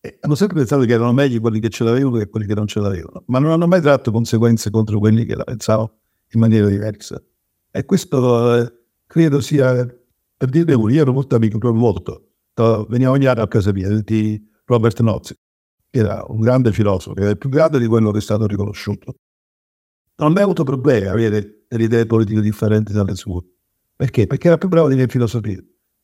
E 0.00 0.16
hanno 0.22 0.34
sempre 0.34 0.56
pensato 0.56 0.82
che 0.86 0.94
erano 0.94 1.12
meglio 1.12 1.40
quelli 1.40 1.60
che 1.60 1.68
ce 1.68 1.84
l'avevano 1.84 2.16
che 2.16 2.30
quelli 2.30 2.46
che 2.46 2.54
non 2.54 2.66
ce 2.66 2.80
l'avevano, 2.80 3.22
ma 3.26 3.40
non 3.40 3.50
hanno 3.50 3.66
mai 3.66 3.82
tratto 3.82 4.10
conseguenze 4.12 4.70
contro 4.70 4.98
quelli 4.98 5.26
che 5.26 5.36
la 5.36 5.44
pensavano 5.44 5.98
in 6.30 6.40
maniera 6.40 6.68
diversa. 6.68 7.22
E 7.70 7.84
questo 7.84 8.56
eh, 8.62 8.72
credo 9.06 9.42
sia, 9.42 9.86
per 10.38 10.48
dirne 10.48 10.72
uno, 10.72 10.90
io 10.90 11.02
ero 11.02 11.12
molto 11.12 11.36
amico, 11.36 11.58
proprio 11.58 11.82
molto. 11.82 12.28
Veniva 12.88 13.10
ogni 13.10 13.26
anno 13.26 13.42
a 13.42 13.48
casa 13.48 13.70
mia 13.70 13.90
di 14.00 14.52
Robert 14.64 15.00
Nozzi, 15.00 15.34
che 15.90 15.98
era 15.98 16.24
un 16.28 16.40
grande 16.40 16.72
filosofo, 16.72 17.16
era 17.16 17.30
il 17.30 17.38
più 17.38 17.48
grande 17.48 17.78
di 17.78 17.86
quello 17.86 18.10
che 18.10 18.18
è 18.18 18.22
stato 18.22 18.46
riconosciuto 18.46 19.14
non 20.16 20.32
mai 20.32 20.42
avuto 20.42 20.62
problemi 20.62 21.06
a 21.06 21.12
avere 21.12 21.64
delle 21.68 21.84
idee 21.84 22.06
politiche 22.06 22.40
differenti 22.40 22.92
dalle 22.92 23.16
sue. 23.16 23.42
Perché? 23.96 24.26
Perché 24.26 24.48
era 24.48 24.58
più 24.58 24.68
bravo 24.68 24.88
di 24.88 24.94
me 24.94 25.02
in 25.02 25.08
filosofia. 25.08 25.60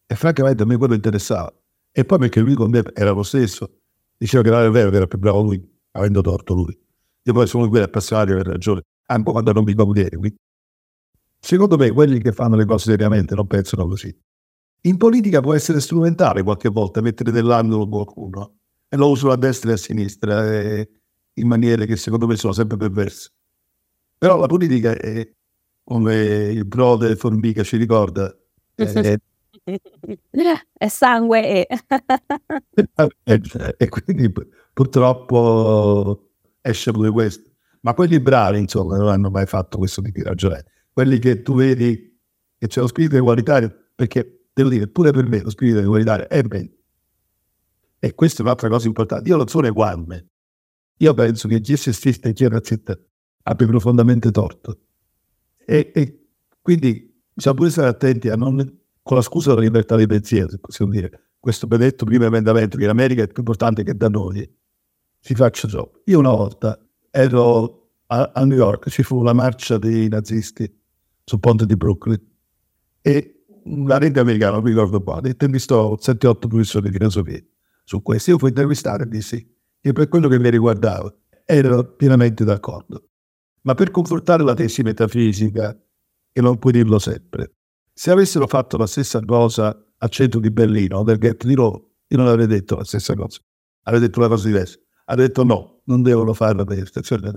E 0.07 0.15
francamente 0.17 0.63
a 0.63 0.67
me 0.67 0.77
quello 0.77 0.95
interessava. 0.95 1.53
E 1.93 2.05
poi 2.05 2.19
perché 2.19 2.41
lui 2.41 2.55
con 2.55 2.71
me 2.71 2.83
era 2.95 3.11
lo 3.13 3.23
stesso. 3.23 3.79
Diceva 4.17 4.43
che 4.43 4.51
non 4.51 4.61
era 4.61 4.71
vero 4.71 4.91
che 4.91 4.97
era 4.97 5.07
più 5.07 5.19
bravo 5.19 5.43
lui, 5.43 5.81
avendo 5.93 6.21
torto 6.21 6.55
lui. 6.55 6.77
Io 7.23 7.33
poi 7.33 7.47
sono 7.47 7.69
quelli 7.69 7.85
appassionati 7.85 8.33
per 8.33 8.47
ragione, 8.47 8.83
anche 9.07 9.31
quando 9.31 9.53
non 9.53 9.65
mi 9.65 9.75
va. 9.75 9.85
Quindi. 9.85 10.35
Secondo 11.39 11.77
me 11.77 11.91
quelli 11.91 12.21
che 12.21 12.33
fanno 12.33 12.57
le 12.57 12.65
cose 12.65 12.91
seriamente 12.91 13.35
non 13.35 13.47
pensano 13.47 13.87
così. 13.87 14.15
In 14.83 14.97
politica 14.97 15.41
può 15.41 15.55
essere 15.55 15.81
strumentale 15.81 16.43
qualche 16.43 16.71
volta 16.71 17.03
mettere 17.03 17.33
dell'angolo 17.33 17.87
qualcuno 17.87 18.61
e 18.89 18.97
lo 18.97 19.11
uso 19.11 19.31
a 19.31 19.37
destra 19.37 19.71
e 19.71 19.75
a 19.75 19.77
sinistra 19.77 20.51
e 20.51 20.89
in 21.35 21.47
maniere 21.47 21.85
che 21.85 21.97
secondo 21.97 22.27
me 22.27 22.37
sono 22.37 22.55
sempre 22.55 22.79
perverse. 22.79 23.31
Però 24.17 24.39
la 24.39 24.47
politica 24.47 24.93
è, 24.93 25.31
come 25.85 26.17
il 26.17 26.67
pro 26.67 26.97
delle 26.97 27.17
formiche 27.17 27.63
ci 27.63 27.77
ricorda, 27.77 28.35
è, 28.75 29.19
è 30.73 30.89
sangue 30.89 31.69
e... 31.69 31.69
e 33.77 33.89
quindi 33.89 34.33
purtroppo 34.73 36.31
esce 36.63 36.91
pure 36.91 37.11
questo. 37.11 37.51
Ma 37.83 37.95
quelli 37.95 38.19
bravi, 38.19 38.59
insomma, 38.59 38.97
non 38.97 39.09
hanno 39.09 39.31
mai 39.31 39.47
fatto 39.47 39.79
questo 39.79 40.03
tipo 40.03 40.19
di 40.19 40.25
ragione. 40.25 40.65
Quelli 40.93 41.19
che 41.19 41.43
tu 41.43 41.55
vedi 41.55 42.19
che 42.59 42.67
c'è 42.67 42.81
lo 42.81 42.87
spirito 42.87 43.17
egualitario, 43.17 43.75
perché 43.95 44.40
devo 44.53 44.69
dire, 44.69 44.89
pure 44.89 45.13
per 45.13 45.27
me 45.27 45.43
lo 45.43 45.51
spirito 45.51 45.79
egualitario 45.79 46.29
è 46.29 46.43
bello. 46.43 46.71
E 47.99 48.15
questa 48.15 48.41
è 48.41 48.43
un'altra 48.45 48.69
cosa 48.69 48.87
importante. 48.87 49.29
Io 49.29 49.37
non 49.37 49.49
sono 49.49 49.67
eguale. 49.67 50.29
Io 50.99 51.15
penso 51.15 51.49
che 51.49 51.57
è 51.57 51.77
sessista 51.77 52.29
e 52.29 52.49
razzista 52.49 52.99
abbia 53.43 53.67
profondamente 53.67 54.31
torto. 54.31 54.81
E, 55.57 55.93
e 55.95 56.27
quindi 56.61 57.23
bisogna 57.33 57.55
pure 57.57 57.71
stare 57.71 57.89
attenti 57.89 58.29
a 58.29 58.37
non, 58.37 58.57
con 59.03 59.17
la 59.17 59.23
scusa 59.23 59.51
della 59.51 59.63
libertà 59.63 59.97
di 59.97 60.07
pensiero, 60.07 60.49
se 60.49 60.59
possiamo 60.59 60.93
dire, 60.93 61.31
questo 61.39 61.67
benedetto 61.67 62.05
primo 62.05 62.25
emendamento 62.25 62.77
che 62.77 62.85
in 62.85 62.91
America 62.91 63.23
è 63.23 63.27
più 63.27 63.39
importante 63.39 63.83
che 63.83 63.97
da 63.97 64.09
noi, 64.09 64.49
si 65.19 65.35
faccia 65.35 65.69
ciò. 65.69 65.91
Io 66.05 66.19
una 66.19 66.31
volta 66.31 66.79
ero 67.11 67.93
a, 68.07 68.33
a 68.35 68.45
New 68.45 68.57
York, 68.57 68.89
ci 68.91 69.03
fu 69.03 69.19
una 69.19 69.33
marcia 69.33 69.79
dei 69.79 70.09
nazisti 70.09 70.71
sul 71.25 71.41
ponte 71.41 71.67
di 71.67 71.77
Brooklyn 71.77 72.21
e 73.01 73.40
la 73.65 73.99
rete 73.99 74.21
americana, 74.21 74.53
non 74.53 74.63
mi 74.63 74.71
ricordo 74.71 75.03
quale, 75.03 75.31
intervistò 75.31 75.95
7-8 75.95 76.49
professori 76.49 76.91
di 76.91 76.97
filosofia 76.97 77.43
su 77.85 78.03
questo. 78.03 78.31
Io 78.31 78.39
fui 78.39 78.49
intervistare 78.49 79.05
e 79.05 79.09
dissi 79.09 79.57
che 79.81 79.93
per 79.93 80.09
quello 80.09 80.29
che 80.29 80.39
mi 80.39 80.51
riguardava 80.51 81.13
ero 81.45 81.95
pienamente 81.95 82.45
d'accordo. 82.45 83.09
Ma 83.63 83.75
per 83.75 83.91
confortare 83.91 84.43
la 84.43 84.55
tesi 84.55 84.83
metafisica, 84.83 85.79
che 86.33 86.41
non 86.41 86.59
puoi 86.59 86.73
dirlo 86.73 86.99
sempre, 86.99 87.55
se 87.93 88.11
avessero 88.11 88.47
fatto 88.47 88.77
la 88.77 88.87
stessa 88.87 89.21
cosa 89.25 89.77
al 89.99 90.09
centro 90.09 90.41
di 90.41 90.51
Berlino 90.51 91.03
del 91.03 91.19
ghetto 91.19 91.47
di 91.47 91.55
Roma, 91.55 91.79
io 91.79 92.17
non 92.17 92.27
avrei 92.27 92.47
detto 92.47 92.77
la 92.77 92.85
stessa 92.85 93.15
cosa, 93.15 93.41
avrei 93.83 94.01
detto 94.01 94.19
una 94.19 94.29
cosa 94.29 94.47
diversa. 94.47 94.79
Avrei 95.11 95.27
detto 95.27 95.43
no, 95.43 95.83
non 95.85 96.03
devono 96.03 96.33
fare 96.35 96.55
la 96.55 96.65
manifestazione. 96.65 97.33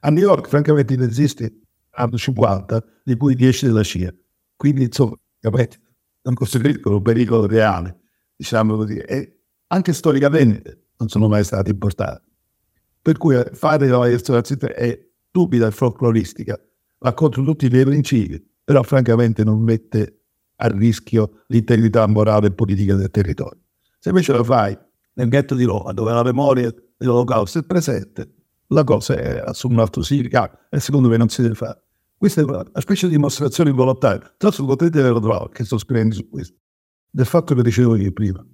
A 0.00 0.10
New 0.10 0.22
York, 0.22 0.48
francamente, 0.48 0.94
i 0.94 0.96
nazisti 0.96 1.46
hanno 1.90 2.16
50, 2.16 2.82
di 3.04 3.16
cui 3.16 3.34
10 3.34 3.66
della 3.66 3.82
CIA. 3.82 4.14
Quindi, 4.56 4.84
insomma, 4.84 5.14
capite, 5.40 5.80
non 6.22 6.34
costituiscono 6.34 6.96
un 6.96 7.02
pericolo 7.02 7.46
reale, 7.46 8.00
diciamo 8.36 8.76
così. 8.76 8.96
E 8.96 9.40
anche 9.68 9.92
storicamente 9.92 10.88
non 10.98 11.08
sono 11.08 11.28
mai 11.28 11.44
stati 11.44 11.70
importanti. 11.70 12.30
Per 13.00 13.16
cui 13.16 13.40
fare 13.52 13.86
la 13.88 13.98
manifestazione 13.98 14.74
è 14.74 15.08
stupida 15.28 15.66
e 15.66 15.70
folcloristica, 15.70 16.60
va 16.98 17.14
contro 17.14 17.42
tutti 17.44 17.66
i 17.66 17.70
miei 17.70 17.84
principi, 17.84 18.44
però 18.64 18.82
francamente 18.82 19.44
non 19.44 19.60
mette 19.62 20.22
a 20.56 20.68
rischio 20.68 21.44
l'integrità 21.46 22.06
morale 22.06 22.48
e 22.48 22.52
politica 22.52 22.94
del 22.96 23.10
territorio. 23.10 23.60
Se 23.98 24.08
invece 24.08 24.32
lo 24.32 24.44
fai 24.44 24.76
nel 25.14 25.28
ghetto 25.28 25.54
di 25.54 25.64
Roma, 25.64 25.92
dove 25.92 26.12
la 26.12 26.22
memoria 26.22 26.72
dell'olocausto 26.96 27.60
è 27.60 27.62
presente, 27.62 28.34
la 28.68 28.84
cosa 28.84 29.14
è, 29.14 29.42
assume 29.44 29.74
un 29.74 29.80
altro 29.80 30.02
significato 30.02 30.58
e 30.70 30.80
secondo 30.80 31.08
me 31.08 31.16
non 31.16 31.28
si 31.28 31.42
deve 31.42 31.54
fare. 31.54 31.82
Questa 32.18 32.40
è 32.40 32.44
una 32.44 32.64
specie 32.74 33.06
di 33.06 33.12
dimostrazione 33.12 33.70
involontaria. 33.70 34.34
Tra 34.36 34.48
l'altro 34.48 34.64
potete 34.64 34.98
averlo 34.98 35.48
che 35.52 35.62
sto 35.62 35.78
scrivendo 35.78 36.16
su 36.16 36.28
questo, 36.28 36.56
del 37.08 37.26
fatto 37.26 37.54
che 37.54 37.62
dicevo 37.62 37.94
io 37.94 38.10
prima. 38.10 38.44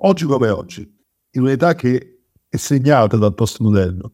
Oggi 0.00 0.26
come 0.26 0.50
oggi, 0.50 0.82
in 1.30 1.40
un'età 1.40 1.74
che 1.74 2.24
è 2.46 2.56
segnata 2.58 3.16
dal 3.16 3.32
postmoderno, 3.32 4.12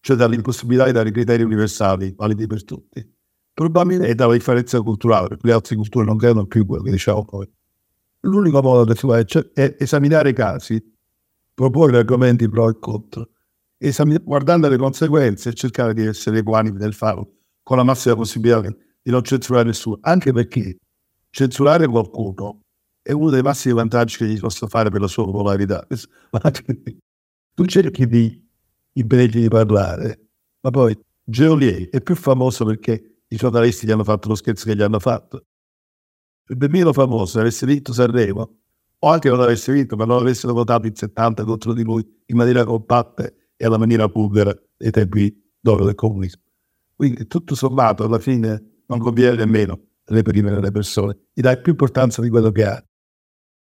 cioè 0.00 0.16
dall'impossibilità 0.16 0.86
di 0.86 0.92
dare 0.92 1.10
criteri 1.10 1.42
universali 1.42 2.14
validi 2.16 2.46
per 2.46 2.64
tutti. 2.64 3.16
Probabilmente 3.52 4.08
è 4.08 4.14
dalla 4.14 4.32
differenza 4.32 4.80
culturale, 4.80 5.28
perché 5.28 5.46
le 5.46 5.52
altre 5.52 5.76
culture 5.76 6.06
non 6.06 6.16
credono 6.16 6.46
più 6.46 6.64
quello 6.64 6.84
che 6.84 6.90
diciamo 6.90 7.26
noi. 7.30 7.52
L'unico 8.20 8.62
modo 8.62 8.94
cioè, 8.94 9.50
è 9.52 9.76
esaminare 9.78 10.30
i 10.30 10.32
casi, 10.32 10.82
proporre 11.52 11.98
argomenti 11.98 12.48
pro 12.48 12.70
e 12.70 12.78
contro, 12.78 13.28
esamin- 13.76 14.22
guardando 14.24 14.70
le 14.70 14.78
conseguenze 14.78 15.50
e 15.50 15.52
cercare 15.52 15.92
di 15.92 16.06
essere 16.06 16.38
equanimi 16.38 16.78
nel 16.78 16.94
farlo, 16.94 17.37
con 17.68 17.76
la 17.76 17.82
massima 17.82 18.14
possibilità 18.14 18.62
di 18.62 19.10
non 19.10 19.22
censurare 19.22 19.66
nessuno, 19.66 19.98
anche 20.00 20.32
perché 20.32 20.78
censurare 21.28 21.86
qualcuno 21.86 22.62
è 23.02 23.12
uno 23.12 23.28
dei 23.28 23.42
massimi 23.42 23.74
vantaggi 23.74 24.16
che 24.16 24.24
gli 24.24 24.40
posso 24.40 24.66
fare 24.68 24.88
per 24.88 25.02
la 25.02 25.06
sua 25.06 25.26
popolarità. 25.26 25.86
Tu 27.54 27.64
cerchi 27.66 28.06
di 28.06 28.42
impediti 28.92 29.40
di 29.40 29.48
parlare. 29.48 30.28
Ma 30.60 30.70
poi 30.70 30.98
Geolier 31.22 31.90
è 31.90 32.00
più 32.00 32.14
famoso 32.14 32.64
perché 32.64 33.24
i 33.28 33.36
giornalisti 33.36 33.84
gli 33.84 33.90
hanno 33.90 34.04
fatto 34.04 34.28
lo 34.28 34.34
scherzo 34.34 34.64
che 34.64 34.74
gli 34.74 34.80
hanno 34.80 34.98
fatto. 34.98 35.44
Sarebbe 36.44 36.68
meno 36.68 36.94
famoso 36.94 37.26
se 37.26 37.40
avesse 37.40 37.66
vinto 37.66 37.92
Sanremo, 37.92 38.60
o 39.00 39.08
anche 39.10 39.28
non 39.28 39.40
avesse 39.40 39.74
vinto, 39.74 39.94
ma 39.94 40.06
non 40.06 40.20
avessero 40.22 40.54
votato 40.54 40.86
in 40.86 40.94
70 40.94 41.44
contro 41.44 41.74
di 41.74 41.82
lui 41.82 42.02
in 42.24 42.36
maniera 42.36 42.64
compatta 42.64 43.24
e 43.26 43.66
alla 43.66 43.76
maniera 43.76 44.08
pubblica 44.08 44.58
dei 44.74 44.90
tempi 44.90 45.52
d'oro 45.60 45.84
del 45.84 45.96
comunismo. 45.96 46.46
Quindi 46.98 47.28
tutto 47.28 47.54
sommato 47.54 48.02
alla 48.02 48.18
fine 48.18 48.82
non 48.88 48.98
conviene 48.98 49.36
nemmeno 49.36 49.78
reprimere 50.06 50.60
le 50.60 50.72
persone, 50.72 51.28
gli 51.32 51.40
dai 51.40 51.60
più 51.60 51.70
importanza 51.70 52.20
di 52.20 52.28
quello 52.28 52.50
che 52.50 52.64
ha. 52.64 52.84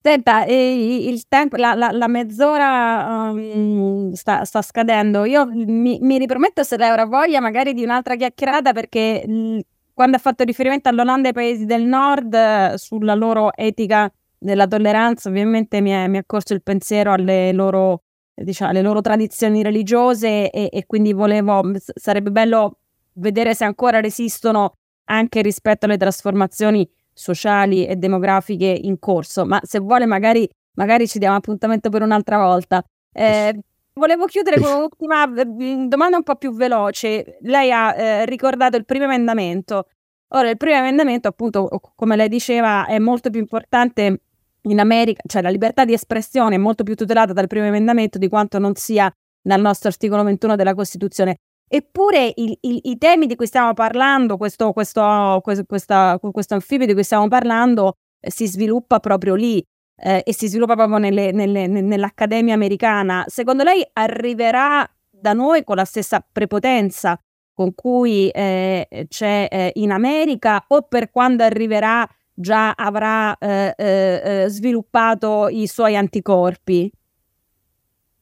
Senta, 0.02 0.44
il 0.46 1.28
tempo, 1.28 1.54
la, 1.54 1.74
la, 1.74 1.92
la 1.92 2.08
mezz'ora 2.08 3.30
um, 3.30 4.10
sta, 4.14 4.44
sta, 4.44 4.62
scadendo. 4.62 5.24
Io 5.26 5.46
mi, 5.46 6.00
mi, 6.00 6.18
riprometto, 6.18 6.64
se 6.64 6.76
lei 6.76 6.88
avrà 6.88 7.04
voglia, 7.04 7.38
magari 7.38 7.72
di 7.72 7.84
un'altra 7.84 8.16
chiacchierata, 8.16 8.72
perché 8.72 9.22
mh, 9.24 9.58
quando 9.94 10.16
ha 10.16 10.20
fatto 10.20 10.42
riferimento 10.42 10.88
all'Olanda 10.88 11.26
e 11.26 11.28
ai 11.28 11.34
paesi 11.34 11.66
del 11.66 11.84
nord, 11.84 12.74
sulla 12.74 13.14
loro 13.14 13.54
etica 13.54 14.12
della 14.36 14.66
tolleranza, 14.66 15.28
ovviamente 15.28 15.80
mi 15.80 15.90
è, 15.90 16.08
mi 16.08 16.18
è 16.18 16.24
corso 16.26 16.52
il 16.52 16.64
pensiero 16.64 17.12
alle 17.12 17.52
loro, 17.52 18.02
diciamo, 18.34 18.70
alle 18.70 18.82
loro 18.82 19.00
tradizioni 19.02 19.62
religiose 19.62 20.50
e, 20.50 20.68
e 20.72 20.86
quindi 20.86 21.12
volevo, 21.12 21.62
sarebbe 21.94 22.32
bello 22.32 22.79
vedere 23.14 23.54
se 23.54 23.64
ancora 23.64 24.00
resistono 24.00 24.74
anche 25.04 25.42
rispetto 25.42 25.86
alle 25.86 25.96
trasformazioni 25.96 26.88
sociali 27.12 27.86
e 27.86 27.96
demografiche 27.96 28.66
in 28.66 28.98
corso, 28.98 29.44
ma 29.44 29.60
se 29.62 29.78
vuole 29.78 30.06
magari, 30.06 30.48
magari 30.74 31.06
ci 31.06 31.18
diamo 31.18 31.36
appuntamento 31.36 31.90
per 31.90 32.02
un'altra 32.02 32.38
volta. 32.38 32.82
Eh, 33.12 33.58
volevo 33.94 34.26
chiudere 34.26 34.60
con 34.60 34.72
un'ultima 34.72 35.26
mm, 35.26 35.86
domanda 35.86 36.16
un 36.16 36.22
po' 36.22 36.36
più 36.36 36.52
veloce. 36.52 37.38
Lei 37.42 37.70
ha 37.72 37.94
eh, 37.94 38.24
ricordato 38.26 38.76
il 38.76 38.84
primo 38.84 39.04
emendamento. 39.04 39.88
Ora, 40.28 40.48
il 40.48 40.56
primo 40.56 40.76
emendamento, 40.76 41.28
appunto, 41.28 41.68
come 41.96 42.16
lei 42.16 42.28
diceva, 42.28 42.86
è 42.86 42.98
molto 42.98 43.30
più 43.30 43.40
importante 43.40 44.22
in 44.62 44.78
America, 44.78 45.22
cioè 45.26 45.42
la 45.42 45.48
libertà 45.48 45.84
di 45.84 45.92
espressione 45.92 46.54
è 46.54 46.58
molto 46.58 46.84
più 46.84 46.94
tutelata 46.94 47.32
dal 47.32 47.46
primo 47.46 47.66
emendamento 47.66 48.18
di 48.18 48.28
quanto 48.28 48.58
non 48.58 48.74
sia 48.74 49.10
dal 49.42 49.60
nostro 49.60 49.88
articolo 49.88 50.22
21 50.22 50.54
della 50.54 50.74
Costituzione. 50.74 51.38
Eppure 51.72 52.32
il, 52.34 52.58
il, 52.62 52.80
i 52.82 52.98
temi 52.98 53.26
di 53.26 53.36
cui 53.36 53.46
stiamo 53.46 53.74
parlando, 53.74 54.36
questo, 54.36 54.72
questo, 54.72 55.40
questa, 55.40 56.18
questo 56.18 56.54
anfibio 56.54 56.84
di 56.84 56.94
cui 56.94 57.04
stiamo 57.04 57.28
parlando, 57.28 57.98
eh, 58.18 58.28
si 58.28 58.48
sviluppa 58.48 58.98
proprio 58.98 59.36
lì 59.36 59.64
eh, 59.94 60.20
e 60.26 60.34
si 60.34 60.48
sviluppa 60.48 60.74
proprio 60.74 60.98
nelle, 60.98 61.30
nelle, 61.30 61.68
nell'Accademia 61.68 62.54
americana. 62.54 63.22
Secondo 63.28 63.62
lei 63.62 63.88
arriverà 63.92 64.84
da 65.08 65.32
noi 65.32 65.62
con 65.62 65.76
la 65.76 65.84
stessa 65.84 66.26
prepotenza 66.32 67.16
con 67.54 67.72
cui 67.72 68.28
eh, 68.30 69.06
c'è 69.06 69.46
eh, 69.48 69.70
in 69.74 69.92
America 69.92 70.64
o 70.66 70.82
per 70.82 71.12
quando 71.12 71.44
arriverà 71.44 72.04
già 72.34 72.72
avrà 72.72 73.38
eh, 73.38 73.74
eh, 73.78 74.46
sviluppato 74.48 75.46
i 75.46 75.68
suoi 75.68 75.94
anticorpi? 75.94 76.90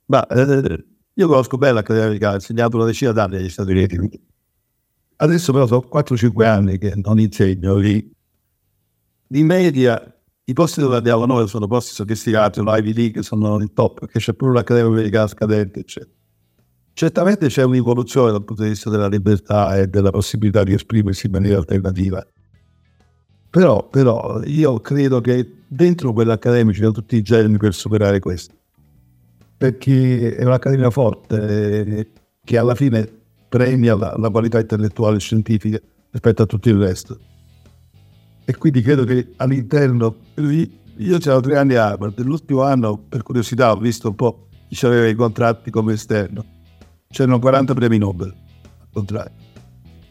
Ma 0.07 0.27
eh, 0.27 0.85
io 1.19 1.27
conosco 1.27 1.59
bene 1.59 1.73
l'Accademia 1.73 2.07
Americana, 2.07 2.35
ho 2.35 2.37
insegnato 2.37 2.77
una 2.77 2.87
decina 2.87 3.11
d'anni 3.11 3.39
negli 3.39 3.49
Stati 3.49 3.73
Uniti. 3.73 4.23
Adesso 5.17 5.53
però 5.53 5.67
sono 5.67 5.89
4-5 5.93 6.45
anni 6.45 6.79
che 6.79 6.93
non 6.95 7.19
insegno 7.19 7.75
lì. 7.75 8.09
In 9.31 9.47
media 9.47 10.01
i 10.45 10.53
posti 10.53 10.81
dove 10.81 10.97
andiamo 10.97 11.27
noi 11.27 11.49
sono 11.49 11.67
posti 11.67 11.93
sofisticati, 11.93 12.63
no? 12.63 12.73
Ivy 12.75 12.93
League 12.93 13.23
sono 13.25 13.57
il 13.57 13.73
top, 13.73 13.99
perché 13.99 14.21
c'è 14.21 14.33
pure 14.35 14.53
l'Accademia 14.53 14.93
Americana 14.93 15.27
scadente, 15.27 15.81
eccetera. 15.81 16.13
Certamente 16.93 17.49
c'è 17.49 17.65
un'evoluzione 17.65 18.31
dal 18.31 18.45
punto 18.45 18.63
di 18.63 18.69
vista 18.69 18.89
della 18.89 19.09
libertà 19.09 19.77
e 19.77 19.89
della 19.89 20.11
possibilità 20.11 20.63
di 20.63 20.75
esprimersi 20.75 21.27
in 21.27 21.33
maniera 21.33 21.59
alternativa. 21.59 22.25
Però, 23.51 23.89
però 23.89 24.41
io 24.45 24.79
credo 24.79 25.21
che 25.21 25.63
dentro 25.67 26.13
quell'accademia 26.13 26.73
ci 26.73 26.81
sono 26.81 26.93
tutti 26.93 27.17
i 27.17 27.23
generi 27.23 27.57
per 27.57 27.75
superare 27.75 28.21
questo. 28.21 28.58
Perché 29.59 30.37
è 30.37 30.45
un'accademia 30.45 30.91
forte 30.91 32.13
che 32.45 32.57
alla 32.57 32.75
fine 32.75 33.07
premia 33.49 33.97
la, 33.97 34.15
la 34.17 34.31
qualità 34.31 34.61
intellettuale 34.61 35.17
e 35.17 35.21
scientifica 35.21 35.79
rispetto 36.11 36.43
a 36.43 36.47
tutto 36.47 36.69
il 36.69 36.79
resto. 36.79 37.19
E 38.45 38.57
quindi 38.57 38.81
credo 38.81 39.05
che 39.05 39.33
all'interno, 39.37 40.17
io 40.37 41.19
c'ero 41.19 41.41
tre 41.41 41.59
anni 41.59 41.75
a 41.75 41.89
Harvard, 41.89 42.19
l'ultimo 42.21 42.63
anno 42.63 42.97
per 42.97 43.23
curiosità 43.23 43.73
ho 43.73 43.77
visto 43.77 44.09
un 44.09 44.15
po' 44.15 44.49
chi 44.69 44.87
aveva 44.87 45.07
i 45.07 45.15
contratti 45.15 45.71
come 45.71 45.93
esterno. 45.93 46.45
C'erano 47.09 47.39
40 47.39 47.75
premi 47.75 47.99
Nobel 47.99 48.29
al 48.29 48.89
contrario. 48.93 49.37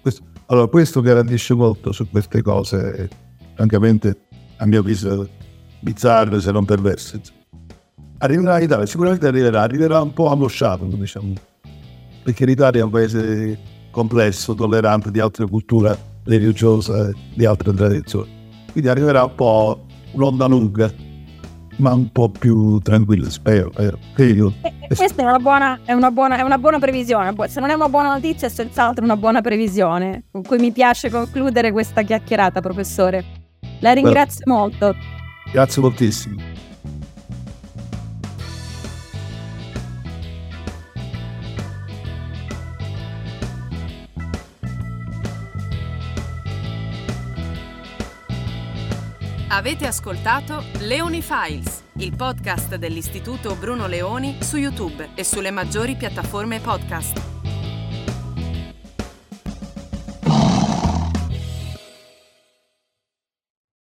Questo, 0.01 0.23
allora 0.47 0.67
questo 0.67 1.01
garantisce 1.01 1.53
molto 1.53 1.91
su 1.91 2.07
queste 2.09 2.41
cose 2.41 3.09
francamente 3.55 4.27
a 4.57 4.65
mio 4.65 4.81
avviso 4.81 5.27
bizzarre 5.79 6.39
se 6.39 6.51
non 6.51 6.65
perverse. 6.65 7.19
Arriverà 8.19 8.57
in 8.57 8.63
Italia, 8.63 8.85
sicuramente 8.87 9.27
arriverà, 9.27 9.61
arriverà 9.61 10.01
un 10.01 10.11
po' 10.11 10.31
ammosciato, 10.31 10.85
diciamo, 10.85 11.33
perché 12.23 12.45
l'Italia 12.45 12.81
è 12.81 12.83
un 12.83 12.89
paese 12.89 13.59
complesso, 13.91 14.55
tollerante 14.55 15.11
di 15.11 15.19
altre 15.19 15.47
culture 15.47 15.95
religiose, 16.23 17.13
di 17.35 17.45
altre 17.45 17.73
tradizioni. 17.73 18.29
Quindi 18.71 18.89
arriverà 18.89 19.23
un 19.23 19.35
po' 19.35 19.85
un'onda 20.13 20.47
lunga, 20.47 20.91
ma 21.77 21.93
un 21.93 22.11
po' 22.11 22.29
più 22.29 22.79
tranquilla, 22.79 23.29
spero. 23.29 23.71
spero. 23.71 23.99
Io... 24.17 24.51
questa 24.95 25.21
è 25.21 25.25
una, 25.25 25.39
buona, 25.39 25.79
è, 25.85 25.93
una 25.93 26.09
buona, 26.09 26.37
è 26.37 26.41
una 26.41 26.57
buona 26.57 26.79
previsione. 26.79 27.35
Se 27.47 27.59
non 27.59 27.69
è 27.69 27.73
una 27.73 27.89
buona 27.89 28.13
notizia, 28.13 28.47
è 28.47 28.49
senz'altro 28.49 29.03
una 29.03 29.17
buona 29.17 29.41
previsione. 29.41 30.25
Con 30.31 30.41
cui 30.41 30.57
mi 30.57 30.71
piace 30.71 31.11
concludere 31.11 31.71
questa 31.71 32.01
chiacchierata, 32.01 32.61
professore. 32.61 33.23
La 33.79 33.93
ringrazio 33.93 34.43
Beh, 34.43 34.51
molto. 34.51 34.95
Grazie 35.51 35.81
moltissimo. 35.81 36.65
Avete 49.57 49.87
ascoltato 49.87 50.63
Leoni 50.81 51.19
Files, 51.19 51.85
il 51.93 52.15
podcast 52.15 52.75
dell'Istituto 52.75 53.55
Bruno 53.55 53.87
Leoni 53.87 54.37
su 54.39 54.57
YouTube 54.57 55.09
e 55.15 55.23
sulle 55.23 55.49
maggiori 55.49 55.95
piattaforme 55.95 56.59
podcast. 56.59 57.36